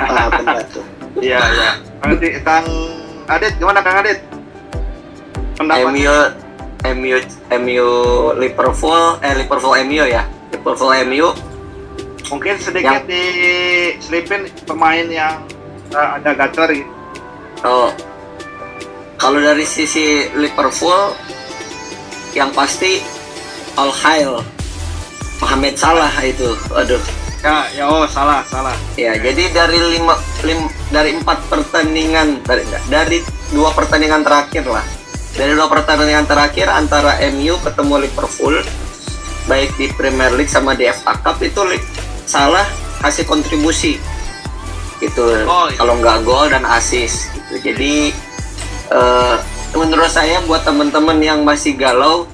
[0.00, 0.84] Ah, benar tuh.
[1.24, 1.70] iya iya.
[2.02, 2.66] Nanti Kang
[3.28, 4.18] Adit gimana Kang Adit?
[5.60, 5.92] Pendapat?
[5.92, 6.16] MU
[6.82, 7.16] MU
[7.62, 7.88] MU
[8.40, 10.24] Liverpool eh Liverpool MU ya.
[10.50, 11.28] Liverpool MU
[12.32, 15.44] mungkin sedikit Yang- diselipin pemain yang
[15.92, 16.88] uh, ada gacor gitu.
[17.62, 17.92] Oh,
[19.20, 21.14] kalau dari sisi Liverpool,
[22.32, 23.00] yang pasti
[23.76, 24.40] Al Hail,
[25.40, 27.00] Mohamed Salah itu, aduh,
[27.42, 28.70] Ya, ya oh salah, salah.
[28.94, 30.14] Ya, jadi dari lima,
[30.46, 33.18] lim, dari empat pertandingan dari dari
[33.50, 34.86] dua pertandingan terakhir lah.
[35.34, 38.62] Dari dua pertandingan terakhir antara MU ketemu Liverpool
[39.50, 41.58] baik di Premier League sama di FA Cup itu
[42.30, 42.62] salah
[43.02, 43.98] kasih kontribusi
[45.02, 45.74] gitu Oh, iya.
[45.82, 47.74] kalau nggak gol dan assist gitu.
[47.74, 48.14] Jadi
[48.94, 49.36] eh,
[49.72, 52.28] menurut saya buat teman-teman yang masih galau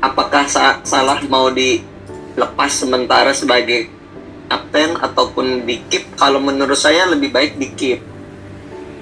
[0.00, 3.92] apakah sa- salah mau dilepas sementara sebagai
[4.46, 8.00] kapten ataupun di keep kalau menurut saya lebih baik di keep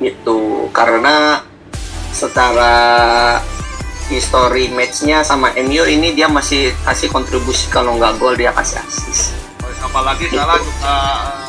[0.02, 0.68] gitu.
[0.74, 1.44] Karena
[2.10, 2.74] secara
[4.10, 7.70] history matchnya sama MU ini dia masih kasih kontribusi.
[7.70, 9.36] Kalau nggak gol dia kasih assist.
[9.84, 11.43] Apalagi salah juga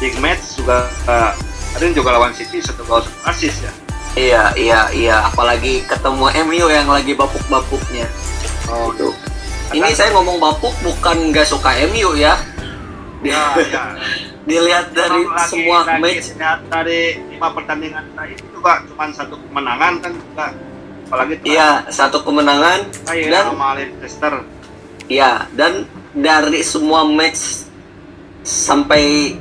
[0.00, 1.36] Big match juga uh,
[1.76, 3.72] kemarin juga lawan City satu gol satu assist ya.
[4.16, 5.16] iya iya iya.
[5.28, 8.08] Apalagi ketemu MU yang lagi bapuk-bapuknya.
[8.72, 9.12] Oh, gitu.
[9.76, 12.34] ini saya ngomong bapuk bukan nggak suka MU ya.
[13.20, 13.84] Ya, ya.
[14.48, 16.26] dilihat dari lagi- semua lagi match.
[16.32, 17.00] lihat dari
[17.36, 20.46] lima pertandingan tadi itu juga cuma satu kemenangan kan juga
[21.10, 24.34] apalagi iya satu kemenangan dan sama Leicester.
[25.10, 25.84] Ya, dan
[26.14, 27.66] dari semua match
[28.46, 29.34] sampai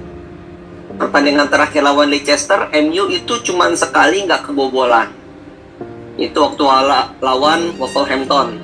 [0.99, 5.07] pertandingan terakhir lawan Leicester, MU itu cuma sekali nggak kebobolan.
[6.19, 8.59] Itu waktu ala- lawan Wolverhampton.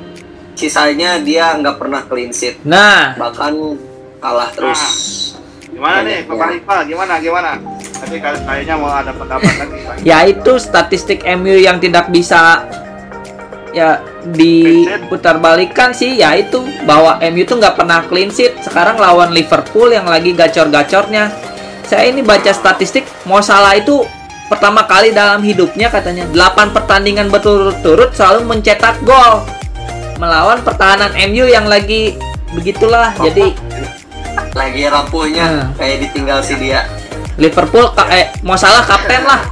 [0.53, 3.55] Sisanya dia nggak pernah clean sheet, Nah, bahkan
[4.19, 4.81] kalah terus.
[5.65, 6.55] gimana Banyak, nih Bapak ya.
[6.55, 7.51] Iqbal gimana gimana
[7.91, 9.95] tapi kalau kayaknya mau ada pendapat lagi Pak.
[10.07, 12.63] ya itu statistik MU yang tidak bisa
[13.71, 19.35] ya diputar balikan sih ya itu bahwa MU tuh nggak pernah clean sheet sekarang lawan
[19.35, 21.27] Liverpool yang lagi gacor-gacornya
[21.85, 24.03] saya ini baca statistik mau salah itu
[24.45, 29.41] pertama kali dalam hidupnya katanya 8 pertandingan berturut-turut selalu mencetak gol
[30.15, 32.17] melawan pertahanan MU yang lagi
[32.51, 33.53] begitulah jadi
[34.51, 35.67] Lagi rapuhnya Nah.
[35.75, 36.87] kayak ditinggal si dia.
[37.35, 39.43] Liverpool ka- eh, mau salah kapten lah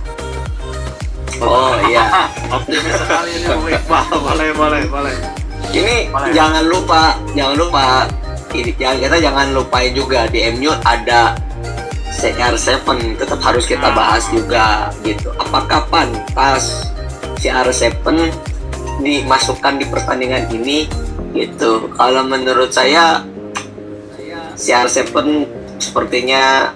[1.37, 2.31] Oh iya.
[2.47, 3.47] optimis sekali ini
[3.91, 5.15] boleh boleh boleh
[5.69, 6.31] Ini Boleh.
[6.31, 7.85] jangan lupa, jangan lupa,
[8.53, 11.33] ini jangan kita jangan lupain juga di MU ada
[12.13, 13.95] CR7 tetap harus kita Ah.
[13.95, 15.33] bahas juga gitu.
[15.37, 16.87] Apakah pantas
[17.41, 18.31] CR7
[19.01, 20.85] dimasukkan di pertandingan ini
[21.33, 21.89] gitu?
[21.97, 23.25] Kalau menurut saya
[24.53, 25.49] CR7
[25.81, 26.71] sepertinya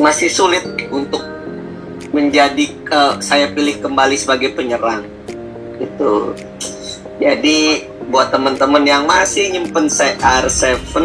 [0.00, 1.20] masih sulit untuk
[2.10, 5.04] menjadi ke saya pilih kembali sebagai penyerang
[5.76, 6.32] gitu
[7.20, 10.96] jadi buat teman-teman yang masih nyimpen CR7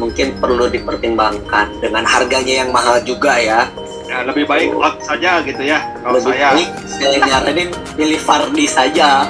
[0.00, 3.68] mungkin perlu dipertimbangkan dengan harganya yang mahal juga ya.
[4.08, 6.48] Ya lebih baik out saja gitu ya kalau lebih saya.
[6.56, 9.28] baik saya nyaranin pilih Fardi saja.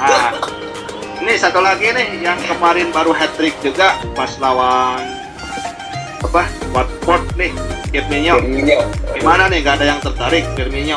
[0.00, 0.32] Nah,
[1.20, 5.04] ini satu lagi nih yang kemarin baru hat trick juga pas lawan
[6.24, 7.52] apa Watford nih
[7.92, 8.40] Firmino.
[9.12, 10.96] Gimana nih gak ada yang tertarik Firmino?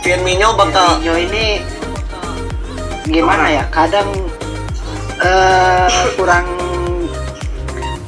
[0.00, 1.60] Firmino bakal Firmino ini
[3.06, 4.08] gimana ya kadang
[5.22, 6.46] eh kurang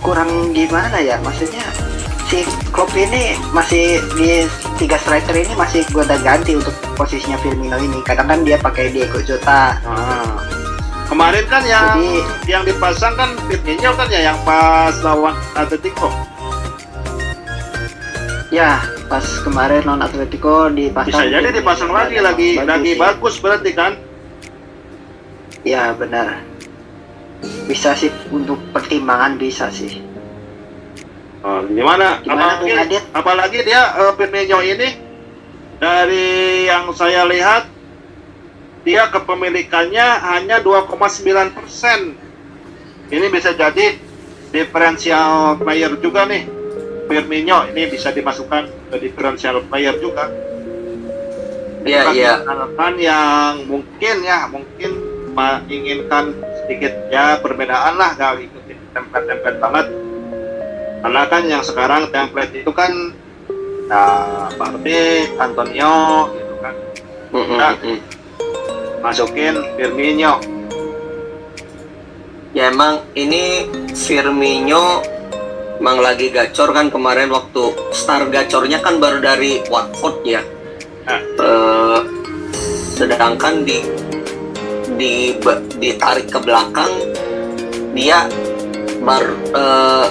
[0.00, 1.64] kurang gimana ya maksudnya
[2.28, 4.48] si Klopp ini masih di
[4.80, 8.00] tiga striker ini masih gonta ganti untuk posisinya Firmino ini.
[8.02, 9.76] Kadang kan dia pakai Diego Jota.
[9.84, 10.34] Ah.
[11.04, 16.08] kemarin kan yang Jadi- yang dipasang kan Firmino kan ya yang pas lawan Atletico.
[18.48, 24.00] Ya pas kemarin non Atletico dipasang bisa jadi dipasang lagi lagi lagi bagus berarti kan
[25.64, 26.44] ya benar
[27.66, 30.00] bisa sih untuk pertimbangan bisa sih
[31.44, 32.24] Oh, gimana?
[32.24, 33.02] Gimana, apalagi, Bung Adit?
[33.12, 34.88] apalagi dia eh, Firmino ini
[35.76, 37.68] dari yang saya lihat
[38.80, 42.16] dia kepemilikannya hanya 2,9 persen.
[43.12, 44.00] Ini bisa jadi
[44.56, 46.48] diferensial player juga nih.
[47.12, 50.32] Firmino ini bisa dimasukkan ke diferensial player juga.
[51.84, 52.34] Iya, Kan iya.
[52.72, 59.86] Kan yang mungkin ya mungkin menginginkan sedikit ya perbedaan lah gak ikutin template-template banget
[61.04, 63.12] karena kan yang sekarang template itu kan
[63.84, 66.74] nah Partey, Antonio gitu kan
[67.34, 67.74] mm, Nah.
[69.04, 70.40] masukin Firmino
[72.54, 75.02] Ya emang ini Firmino
[75.82, 80.38] emang lagi gacor kan kemarin waktu star gacornya kan baru dari Watford ya.
[81.04, 81.18] Ah.
[81.18, 82.00] Eh,
[82.94, 83.82] sedangkan di
[84.96, 85.34] di
[85.80, 86.92] ditarik ke belakang
[87.96, 88.28] dia
[89.00, 90.06] baru eh,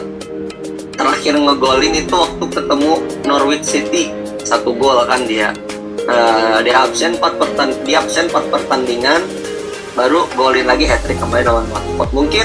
[0.94, 2.94] terakhir ngegolin itu waktu ketemu
[3.26, 5.56] Norwich City satu gol kan dia.
[6.04, 9.24] Eh, dia absen 4 pertan dia absen 4 pertandingan
[9.96, 12.44] baru golin lagi hat trick kembali lawan Watford mungkin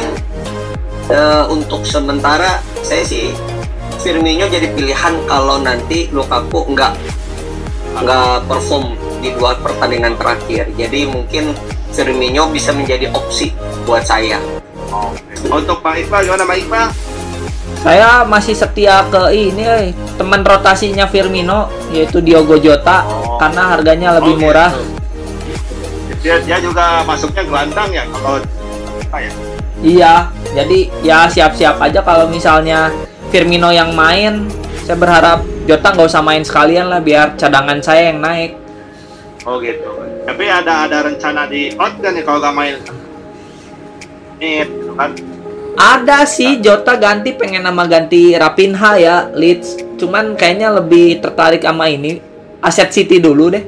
[1.10, 3.34] eh, untuk sementara saya sih
[3.98, 6.94] Firmino jadi pilihan kalau nanti Lukaku nggak
[7.98, 11.50] nggak perform di dua pertandingan terakhir jadi mungkin
[11.90, 14.38] Firmino bisa menjadi opsi buat saya
[14.88, 15.20] Oke.
[15.48, 16.86] Untuk Pak Iqbal gimana Pak Iqbal?
[17.78, 19.84] Saya masih setia ke ini eh,
[20.16, 23.36] teman rotasinya Firmino yaitu Diogo Jota Oh.
[23.38, 24.72] karena harganya lebih Oh, murah.
[24.74, 24.96] gitu.
[26.18, 28.42] Dia, dia juga masuknya gelandang ya kalau
[29.06, 29.30] apa ya?
[29.78, 30.14] Iya,
[30.50, 32.90] jadi ya siap-siap aja kalau misalnya
[33.30, 34.50] Firmino yang main,
[34.82, 38.58] saya berharap Jota nggak usah main sekalian lah biar cadangan saya yang naik.
[39.46, 39.86] Oh gitu.
[40.28, 42.74] Tapi ada ada rencana di out kan nih kalau nggak main?
[44.36, 45.10] Nih, gitu kan?
[45.78, 49.96] Ada sih Jota ganti pengen nama ganti Rapinha ya Leeds.
[49.96, 52.20] Cuman kayaknya lebih tertarik sama ini
[52.60, 53.64] aset City dulu deh.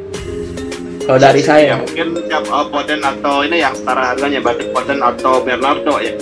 [1.01, 1.75] Kalau Oh, dari Ya, saya.
[1.81, 6.13] mungkin siap uh, Foden atau ini yang setara harganya berarti Foden atau Bernardo ya.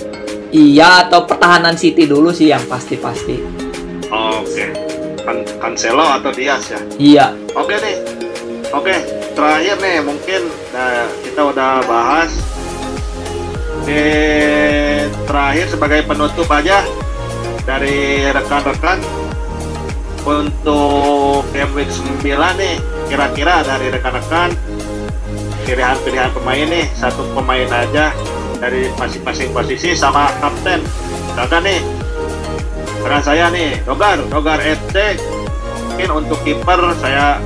[0.49, 3.37] Iya atau pertahanan City dulu sih yang pasti-pasti.
[4.07, 4.65] Oke.
[5.21, 6.79] Kan Cancelo atau Diaz ya.
[6.97, 7.25] Iya.
[7.53, 7.95] Oke nih.
[8.69, 8.95] Oke,
[9.33, 10.41] terakhir nih mungkin
[10.73, 12.31] nah, kita udah bahas.
[13.87, 14.03] Di
[15.25, 16.85] terakhir sebagai penutup aja
[17.65, 19.01] dari rekan-rekan.
[20.19, 22.21] Untuk game week 9
[22.59, 22.75] nih
[23.07, 24.51] kira-kira dari rekan-rekan
[25.63, 28.11] pilihan-pilihan pemain nih satu pemain aja
[28.59, 30.83] dari masing-masing posisi sama kapten.
[31.31, 31.79] Misalkan nih
[32.99, 35.17] rekan saya nih Dogar Dogar FC
[35.99, 37.39] mungkin untuk kiper saya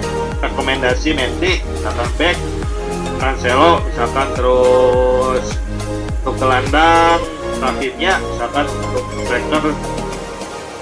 [0.44, 2.38] rekomendasi Mendy misalkan back
[3.24, 5.46] Cancelo misalkan terus
[6.20, 7.20] untuk gelandang
[7.64, 9.64] Rafinha misalkan untuk striker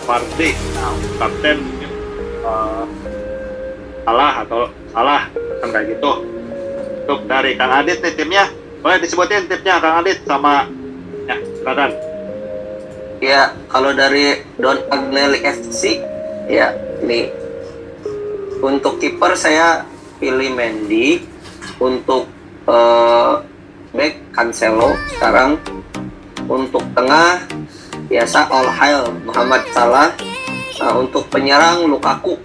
[0.01, 0.57] Partey.
[0.73, 1.91] Nah untuk kapten mungkin
[2.41, 2.85] eh,
[4.01, 5.21] salah atau salah
[5.61, 6.11] kan kayak gitu.
[7.05, 8.49] Untuk dari Kang Adit nih timnya
[8.81, 10.65] boleh disebutin timnya Kang Adit sama
[11.29, 11.91] ya silakan.
[13.21, 16.01] Ya, kalau dari Don Agnelli FC,
[16.49, 16.73] ya
[17.05, 17.29] ini
[18.61, 19.83] untuk kiper saya
[20.21, 21.25] pilih Mendy,
[21.81, 22.29] untuk
[22.69, 23.33] eh,
[23.91, 25.57] back Cancelo sekarang,
[26.45, 27.41] untuk tengah
[28.07, 30.13] biasa All Hail Muhammad Salah,
[30.81, 32.41] Nah, untuk penyerang Lukaku.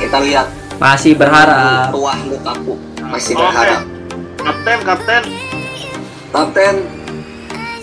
[0.00, 0.48] Kita lihat
[0.80, 1.92] Masih berharap.
[1.92, 2.72] tuah Lukaku
[3.04, 3.44] masih Oke.
[3.44, 3.82] berharap.
[4.40, 5.22] kapten kapten
[6.32, 6.74] Kapten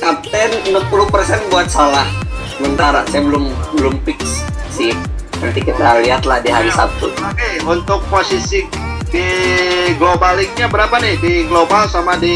[0.02, 2.10] Kapten 60% buat salah.
[2.50, 4.42] Sementara saya belum belum fix
[4.74, 4.98] sih.
[5.38, 7.14] Nanti kita lihat lah di hari Sabtu.
[7.14, 8.66] Oke, untuk posisi
[9.14, 9.28] di
[10.02, 11.16] global league-nya berapa nih?
[11.22, 12.36] Di global sama di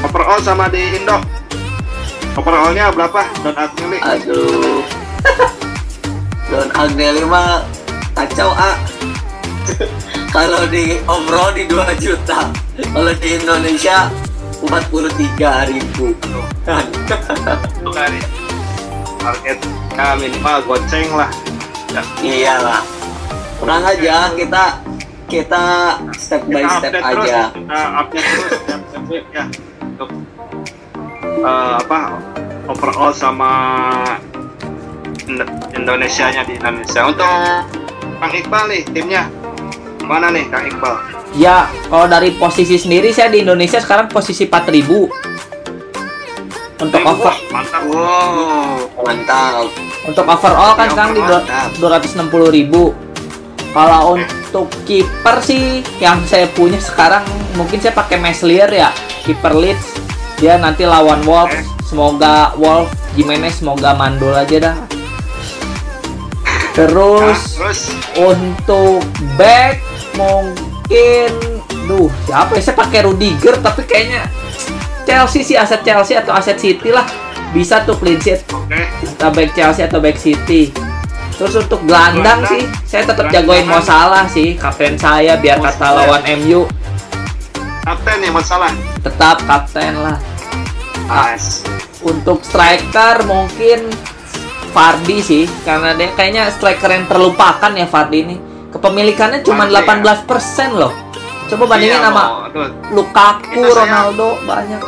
[0.00, 1.20] overall sama di Indo?
[2.36, 3.24] Overall-nya berapa?
[3.44, 3.98] Don Agnelli?
[4.00, 4.80] Aduh.
[6.52, 7.64] Don Agnelli mah
[8.12, 8.76] kacau ah.
[10.36, 12.48] Kalau di overall di 2 juta.
[12.76, 14.08] Kalau di Indonesia
[14.64, 16.12] 43 ribu.
[19.26, 21.30] Hari targetnya minimal goceng lah.
[21.90, 22.82] Ya, Iyalah.
[23.58, 24.64] Tenang aja kita
[25.26, 25.64] kita
[26.14, 27.42] step by kita step update terus, aja.
[27.50, 29.44] kita update terus setiap setiap week ya.
[29.82, 30.10] Untuk
[31.42, 31.98] eh, apa
[32.70, 33.52] overall sama
[35.74, 37.00] Indonesia-nya di Indonesia.
[37.10, 37.26] Untuk
[38.16, 39.26] Kang Iqbal nih timnya
[40.06, 40.94] mana nih Kang Iqbal?
[41.36, 45.26] Ya, kalau dari posisi sendiri saya di Indonesia sekarang posisi 4000.
[46.76, 47.82] Untuk Ribu, over mantap.
[47.88, 48.84] Wow.
[49.00, 49.64] Mantap.
[50.04, 51.68] untuk overall kan Ya, sekarang di mantap.
[51.80, 52.92] 260.000.
[53.76, 57.24] Kalau untuk kiper sih yang saya punya sekarang
[57.56, 58.92] mungkin saya pakai Meslier ya,
[59.24, 59.96] kiper Leeds.
[60.36, 61.64] Dia nanti lawan Wolves.
[61.86, 64.76] Semoga Wolf Jimenez semoga mandul aja dah.
[64.76, 64.88] Nah,
[66.76, 67.80] Terus terus
[68.20, 69.00] untuk
[69.40, 69.80] back
[70.12, 71.32] mungkin
[71.88, 74.28] duh siapa ya saya pakai Rudiger tapi kayaknya
[75.06, 77.06] Chelsea sih aset Chelsea atau aset City lah.
[77.54, 78.42] Bisa tuh clean sheet.
[78.50, 78.74] Oke.
[79.06, 80.74] entah back Chelsea atau back City.
[81.36, 82.50] Terus untuk gelandang, Gelandang.
[82.50, 84.58] sih saya tetap jagoin Mo Salah sih.
[84.58, 86.66] Kapten saya biar Mo kata lawan MU
[87.86, 88.74] Kapten nih masalah.
[88.98, 90.18] tetap kapten lah.
[91.06, 91.62] Nice.
[92.02, 93.86] untuk striker mungkin
[94.74, 98.36] Fardi sih karena dia kayaknya striker yang terlupakan ya Fardi ini.
[98.74, 101.05] Kepemilikannya cuma Fardi, 18% loh
[101.46, 102.34] coba bandingin Iya, sama mau.
[102.50, 104.82] Tuh, Lukaku, Itu saya- Ronaldo banyak.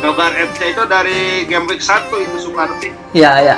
[0.00, 2.88] Dogar FC itu dari game week 1 itu Sukarti.
[3.12, 3.56] Ya ya.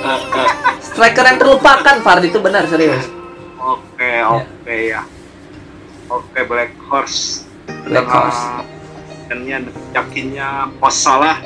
[0.84, 3.08] Striker yang terlupakan Fardi itu benar serius.
[3.56, 5.00] Oke, oke ya.
[6.12, 7.48] Oke, Black Horse.
[7.88, 8.42] Black Horse.
[9.32, 9.48] Dan
[9.94, 11.40] yakinnya pos salah.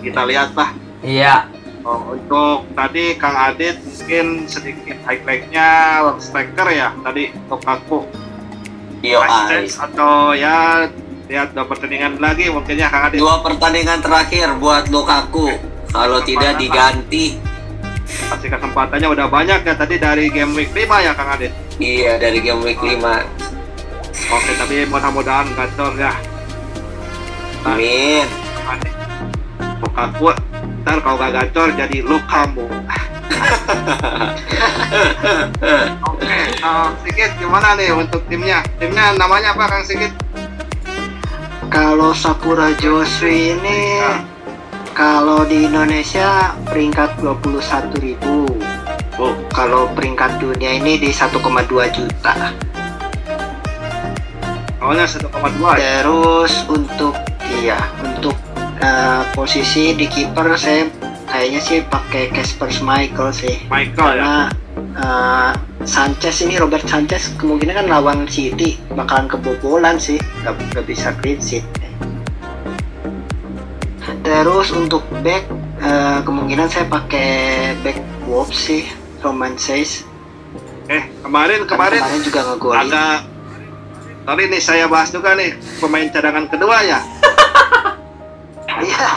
[0.00, 0.72] Kita lihat lah.
[1.04, 1.52] Iya.
[1.84, 8.23] Oh, untuk tadi Kang Adit mungkin sedikit highlightnya striker ya tadi Lukaku Yo,
[9.12, 9.68] ay.
[9.68, 10.88] chance atau ya
[11.28, 13.20] lihat dua pertandingan lagi mungkin ya Kang Adit.
[13.20, 15.52] Dua pertandingan terakhir buat Lukaku.
[15.94, 17.38] Kalau tidak diganti,
[18.04, 21.52] Pasti kesempatannya udah banyak ya tadi dari game week 5 ya Kang Adit.
[21.80, 23.00] iya dari game week 5.
[24.30, 26.14] Oke, tapi mudah-mudahan gacor ya.
[27.66, 28.26] Amin.
[29.82, 30.32] Lukaku
[30.84, 32.68] ntar kalau gak gacor jadi Lukamu.
[36.04, 38.60] Oke, Kang Sigit gimana nih untuk timnya?
[38.78, 40.12] Timnya namanya apa Kang Sigit?
[41.68, 44.20] Kalau Sakura Josui ini Nah.
[44.94, 48.46] kalau di Indonesia peringkat 21.000.
[49.14, 51.34] Oh, Kalau peringkat dunia ini di 1,2
[51.88, 52.50] juta.
[54.78, 56.04] awalnya 1,2 ya.
[56.04, 57.14] Terus untuk
[57.48, 58.36] iya, untuk
[58.78, 60.84] eh, posisi di kiper saya
[61.34, 63.54] kayaknya sih pakai Casper Schmeichel sih.
[63.66, 64.22] Michael ya.
[64.22, 64.34] Karena
[64.94, 65.50] eh,
[65.82, 71.42] Sanchez ini Robert Sanchez kemungkinan kan lawan City bakalan kebobolan sih, nggak nggak bisa clean
[71.42, 71.66] sheet.
[74.22, 75.50] Terus untuk back
[75.82, 77.98] eh, kemungkinan saya pakai back
[78.30, 78.86] Wolves sih,
[79.18, 80.06] Roman Says.
[80.86, 82.78] Eh, kemarin Kan kemarin kemarin juga ngegolin.
[82.86, 83.18] agak
[84.24, 87.02] Tadi nih saya bahas juga nih pemain cadangan kedua ya.
[88.82, 89.08] Iya.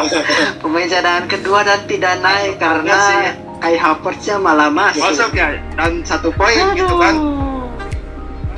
[0.62, 3.24] Pemain cadangan kedua dan tidak naik karena sih.
[3.60, 5.00] Kai Havertz-nya malah masuk.
[5.00, 7.14] Masuk ya dan satu poin gitu kan.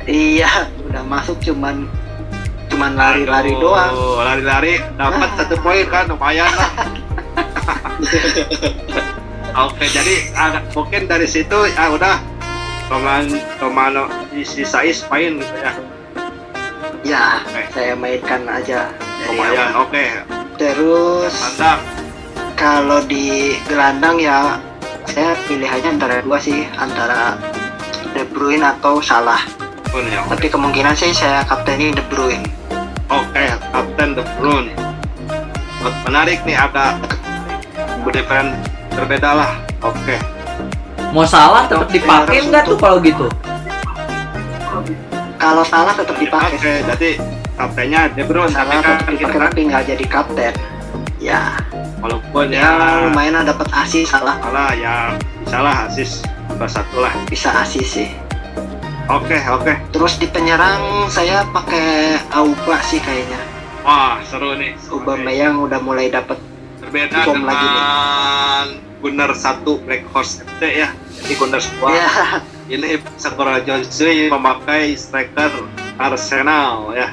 [0.07, 1.87] Iya, udah masuk cuman
[2.67, 3.93] cuman lari-lari Aduh, doang.
[4.23, 6.71] Lari-lari dapat satu poin kan lumayan lah.
[9.67, 12.21] Oke, jadi agak mungkin dari situ ya udah
[12.93, 13.25] Roman
[13.57, 15.73] Romano disisais main gitu ya.
[17.07, 17.63] Ya, Oke.
[17.73, 18.91] saya mainkan aja
[19.25, 20.05] Lumayan, oke.
[20.57, 21.79] Terus Mantap.
[22.57, 24.57] kalau di gelandang ya
[25.05, 27.37] saya pilihannya antara dua sih, antara
[28.17, 29.39] De Bruyne atau Salah.
[29.87, 30.25] Pun ya.
[30.25, 32.43] Tapi kemungkinan sih saya kapteni De Bruyne.
[33.07, 34.73] Oke, Kapten De Bruyne.
[36.03, 36.99] Menarik nih agak
[38.03, 38.57] berdiferen
[38.91, 39.51] berbeda lah.
[39.85, 40.17] Oke.
[41.15, 43.29] Mau salah tetap dipakai nggak tuh kalau gitu?
[45.37, 46.57] Kalau Salah tetap dipakai.
[46.57, 47.09] Oke, jadi
[47.57, 49.45] kaptennya Bruyne tapi Salah kan dipakai kan.
[49.49, 50.53] tapi nggak jadi kapten.
[51.17, 51.57] Ya,
[51.97, 52.71] Walaupun ya ya
[53.03, 57.09] lumayan dapat asis Salah salah ya salah asis salah satu lah.
[57.25, 58.09] bisa asis sih.
[59.07, 59.73] Oke, oke.
[59.89, 60.77] Terus di penyerang
[61.07, 63.39] saya pakai Auba sih kayaknya.
[63.81, 64.75] Wah, seru nih.
[64.85, 66.35] Aubameyang udah mulai dapat
[66.77, 67.71] Berbeda form lagi nih.
[67.73, 68.65] dengan
[68.99, 70.89] Gunner 1 Black Horse FC ya.
[71.17, 72.07] Jadi Gunner 2 ya
[72.67, 75.65] ini Sakura Jonsui memakai striker
[75.97, 77.09] Arsenal ya.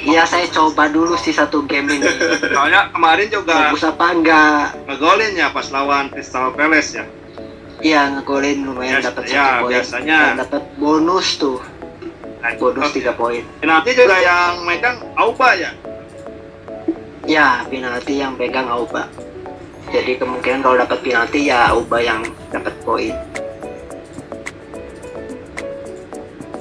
[0.00, 2.08] Iya saya coba dulu sih satu game ini.
[2.48, 4.64] Soalnya kemarin juga Bagus apa enggak?
[4.86, 7.04] ngegolin ya pas lawan Crystal Palace ya.
[7.78, 9.70] Iya ngegolin lumayan Bias- dapat ya, satu poin.
[9.70, 10.18] biasanya.
[10.38, 11.58] Dapat bonus tuh,
[12.38, 13.44] Nah, bonus tiga poin.
[13.60, 15.70] Penalti juga yang megang Auba ya.
[17.28, 19.04] Ya penalti yang pegang Auba.
[19.88, 23.12] Jadi kemungkinan kalau dapat penalti ya Auba yang dapat poin.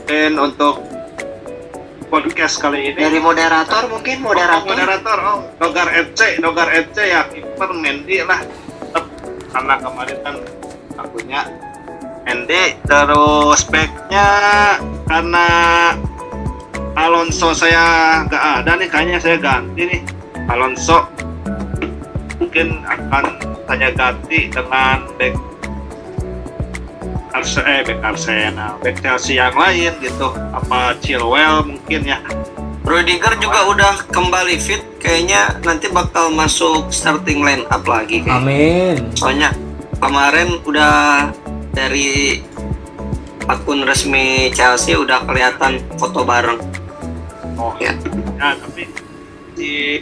[0.07, 0.79] Dan untuk
[2.07, 2.99] podcast kali ini.
[2.99, 4.63] Dari moderator mungkin Oh, moderator.
[4.63, 5.37] moderator oh.
[5.59, 8.39] Nogar FC Nogar FC ya kiper Mendy lah.
[8.39, 9.05] Tetap
[9.51, 10.35] karena kemarin kan
[10.95, 11.41] akunya
[12.23, 14.27] Mendy terus backnya
[15.05, 15.47] karena
[16.97, 20.01] Alonso saya nggak ada nih kayaknya saya ganti nih.
[20.47, 21.03] Alonso
[22.39, 23.25] mungkin akan
[23.67, 25.35] saya ganti dengan back
[27.33, 32.19] Arsenal, eh, back Arsenal, back Chelsea yang lain gitu, apa Chilwell mungkin ya.
[32.87, 38.39] Rudiger juga udah kembali fit, kayaknya nanti bakal masuk starting line up lagi kayaknya.
[38.39, 38.95] Amin.
[39.11, 39.51] Soalnya
[39.99, 41.27] kemarin udah
[41.75, 42.39] dari
[43.47, 46.59] akun resmi Chelsea udah kelihatan foto bareng.
[47.57, 47.91] Oh Ya.
[48.37, 48.85] ya tapi
[49.57, 49.99] di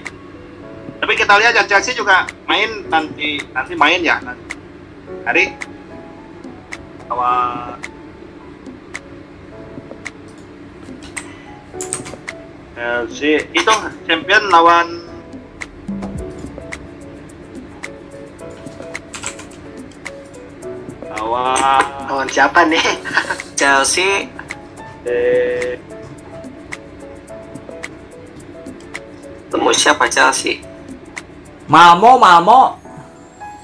[1.00, 4.60] tapi kita lihat ya Chelsea juga main nanti nanti main ya nanti
[5.24, 5.56] hari
[7.10, 7.78] lawan
[12.76, 14.88] Chelsea itu champion lawan
[21.16, 22.84] lawan Lawan siapa nih?
[23.60, 24.30] Chelsea
[25.06, 25.78] eh,
[29.50, 30.62] temu siapa Chelsea?
[31.66, 32.78] Malmo, Malmo.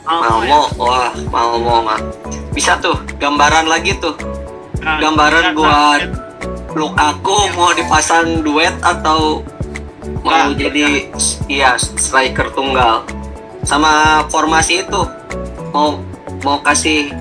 [0.01, 2.01] Malmo, wah Malmo mah.
[2.49, 4.17] Bisa tuh gambaran lagi tuh.
[4.81, 9.45] Nah, Gambaran nah, buat nah, Lukaku mau dipasang duet atau
[10.25, 11.13] mau Nah, jadi
[11.45, 13.05] iya striker tunggal.
[13.61, 15.01] Sama formasi itu
[15.69, 16.01] mau
[16.41, 17.13] mau kasih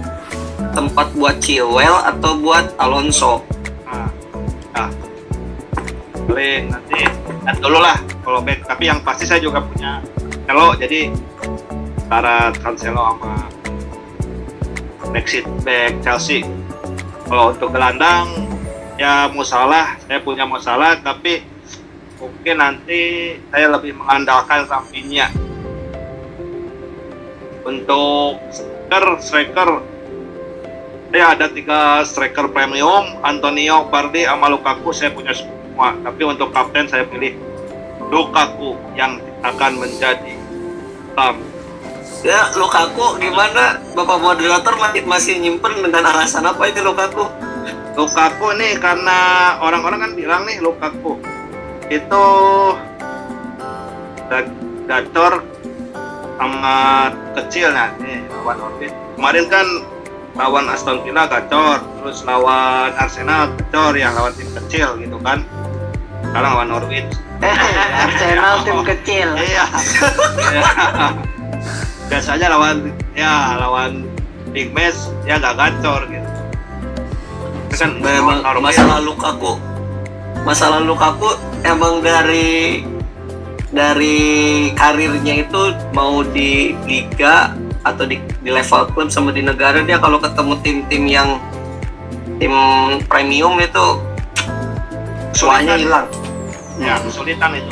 [0.73, 3.45] tempat buat Chilwell atau buat Alonso.
[3.85, 4.09] Nah,
[4.73, 4.89] nah.
[6.25, 7.05] paling nanti
[7.45, 8.65] lihat dulu lah kalau back.
[8.65, 10.01] Tapi yang pasti saya juga punya
[10.49, 11.13] Cancelo, jadi
[12.09, 13.40] antara Cancelo sama
[15.11, 16.47] back seat back Chelsea.
[17.27, 18.31] Kalau untuk gelandang
[18.99, 21.43] ya Musalah, saya punya Musalah, tapi
[22.19, 25.33] mungkin nanti saya lebih mengandalkan Rafinha
[27.65, 29.71] untuk striker striker
[31.11, 35.97] ya ada tiga striker premium Antonio Bardi sama Lukaku saya punya semua.
[36.03, 37.35] Tapi untuk kapten saya pilih
[38.11, 40.35] Lukaku yang akan menjadi
[42.21, 43.81] Ya, Lukaku gimana?
[43.97, 47.25] Bapak moderator masih masih nyimpen dengan alasan apa itu Lukaku?
[47.97, 49.19] Lukaku nih karena
[49.59, 51.17] orang-orang kan bilang nih Lukaku
[51.91, 52.25] itu
[54.31, 54.55] ga-
[54.87, 55.43] gacor
[56.39, 56.77] sama
[57.35, 59.67] kecil nah nih lawan Norwich kemarin kan
[60.39, 65.43] lawan Aston Villa gacor terus lawan Arsenal gacor ya lawan tim kecil gitu kan
[66.31, 67.11] sekarang lawan Norwich
[68.07, 69.29] Arsenal tim kecil.
[69.35, 69.65] Iya.
[72.11, 74.05] biasanya lawan ya lawan
[74.51, 76.27] big match ya gak gacor gitu
[77.71, 79.55] Itu kan Memang masalah Lukaku.
[80.43, 82.83] Masalah Lukaku emang dari
[83.71, 84.19] dari
[84.75, 87.55] karirnya itu mau di liga
[87.87, 91.39] atau di, di level klub sama di negara dia kalau ketemu tim-tim yang
[92.43, 92.51] tim
[93.07, 93.87] premium itu
[95.31, 95.79] Kesulitan.
[95.79, 96.07] hilang.
[96.83, 97.71] ya kesulitan itu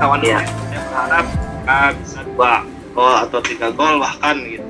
[0.00, 0.40] lawan Iya.
[0.40, 1.26] Norwich saya berharap
[1.66, 4.66] ah, bisa dua gol atau tiga gol bahkan gitu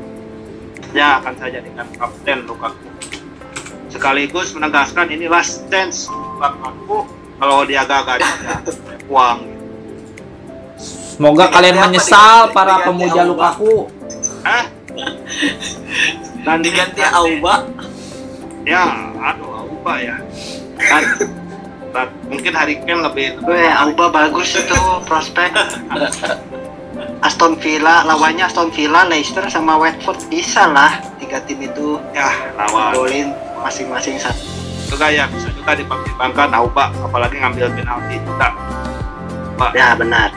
[0.91, 2.89] ya akan saya jadikan kapten Lukaku
[3.91, 7.07] sekaligus menegaskan ini last chance Lukaku
[7.39, 8.59] kalau dia gagal ya
[9.11, 9.39] uang
[11.21, 13.29] Semoga Diganti kalian menyesal para pemuja.
[13.29, 13.93] Lukaku.
[14.41, 14.65] Hah?
[16.45, 17.69] dan Diganti Auba
[18.65, 20.17] ya aduh Auba ya
[20.81, 21.05] kan
[21.91, 24.79] Nah, mungkin hari Kane lebih Weh, Auba bagus itu
[25.11, 25.51] prospek.
[27.21, 30.17] Aston Villa lawannya Aston Villa, Leicester sama Watford.
[30.33, 32.97] Bisa lah tiga tim itu ya lawan.
[32.97, 33.29] golin
[33.61, 34.41] masing-masing satu.
[34.91, 36.51] juga ya bisa juga dipertimbangkan.
[36.57, 38.51] Auba apalagi ngambil penalti juga
[39.55, 40.33] Pak Ya benar.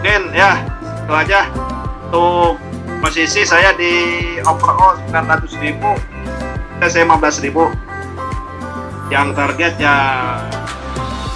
[0.00, 0.62] mungkin ya
[1.04, 1.40] itu aja.
[2.08, 2.56] Untuk
[3.02, 3.92] posisi saya di
[4.46, 5.92] overall 900 ribu
[6.84, 7.72] saya 15 ribu.
[9.10, 9.96] Yang target ya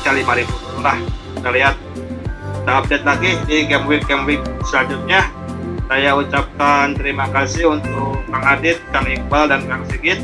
[0.06, 0.54] ya 5 ribu.
[0.80, 0.96] Lah
[1.36, 1.74] kita lihat
[2.68, 5.24] kita update lagi di game week game week selanjutnya.
[5.88, 10.20] Saya ucapkan terima kasih untuk Kang Adit, Kang Iqbal, dan Kang Sigit.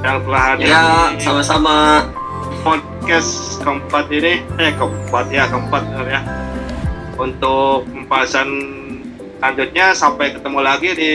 [0.00, 2.08] Yang telah hadir ya sama-sama.
[2.64, 4.40] Podcast keempat ini.
[4.56, 6.24] Eh keempat ya keempat ya.
[7.20, 8.48] Untuk pembahasan
[9.36, 11.12] selanjutnya sampai ketemu lagi di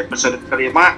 [0.00, 0.96] episode kelima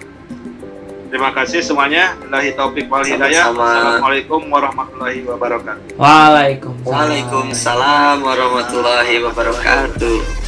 [1.11, 3.51] terima kasih semuanya Billahi taufik wal hidayah.
[3.51, 6.87] Assalamualaikum warahmatullahi wabarakatuh Waalaikumsalam.
[6.87, 10.40] Waalaikumsalam warahmatullahi wabarakatuh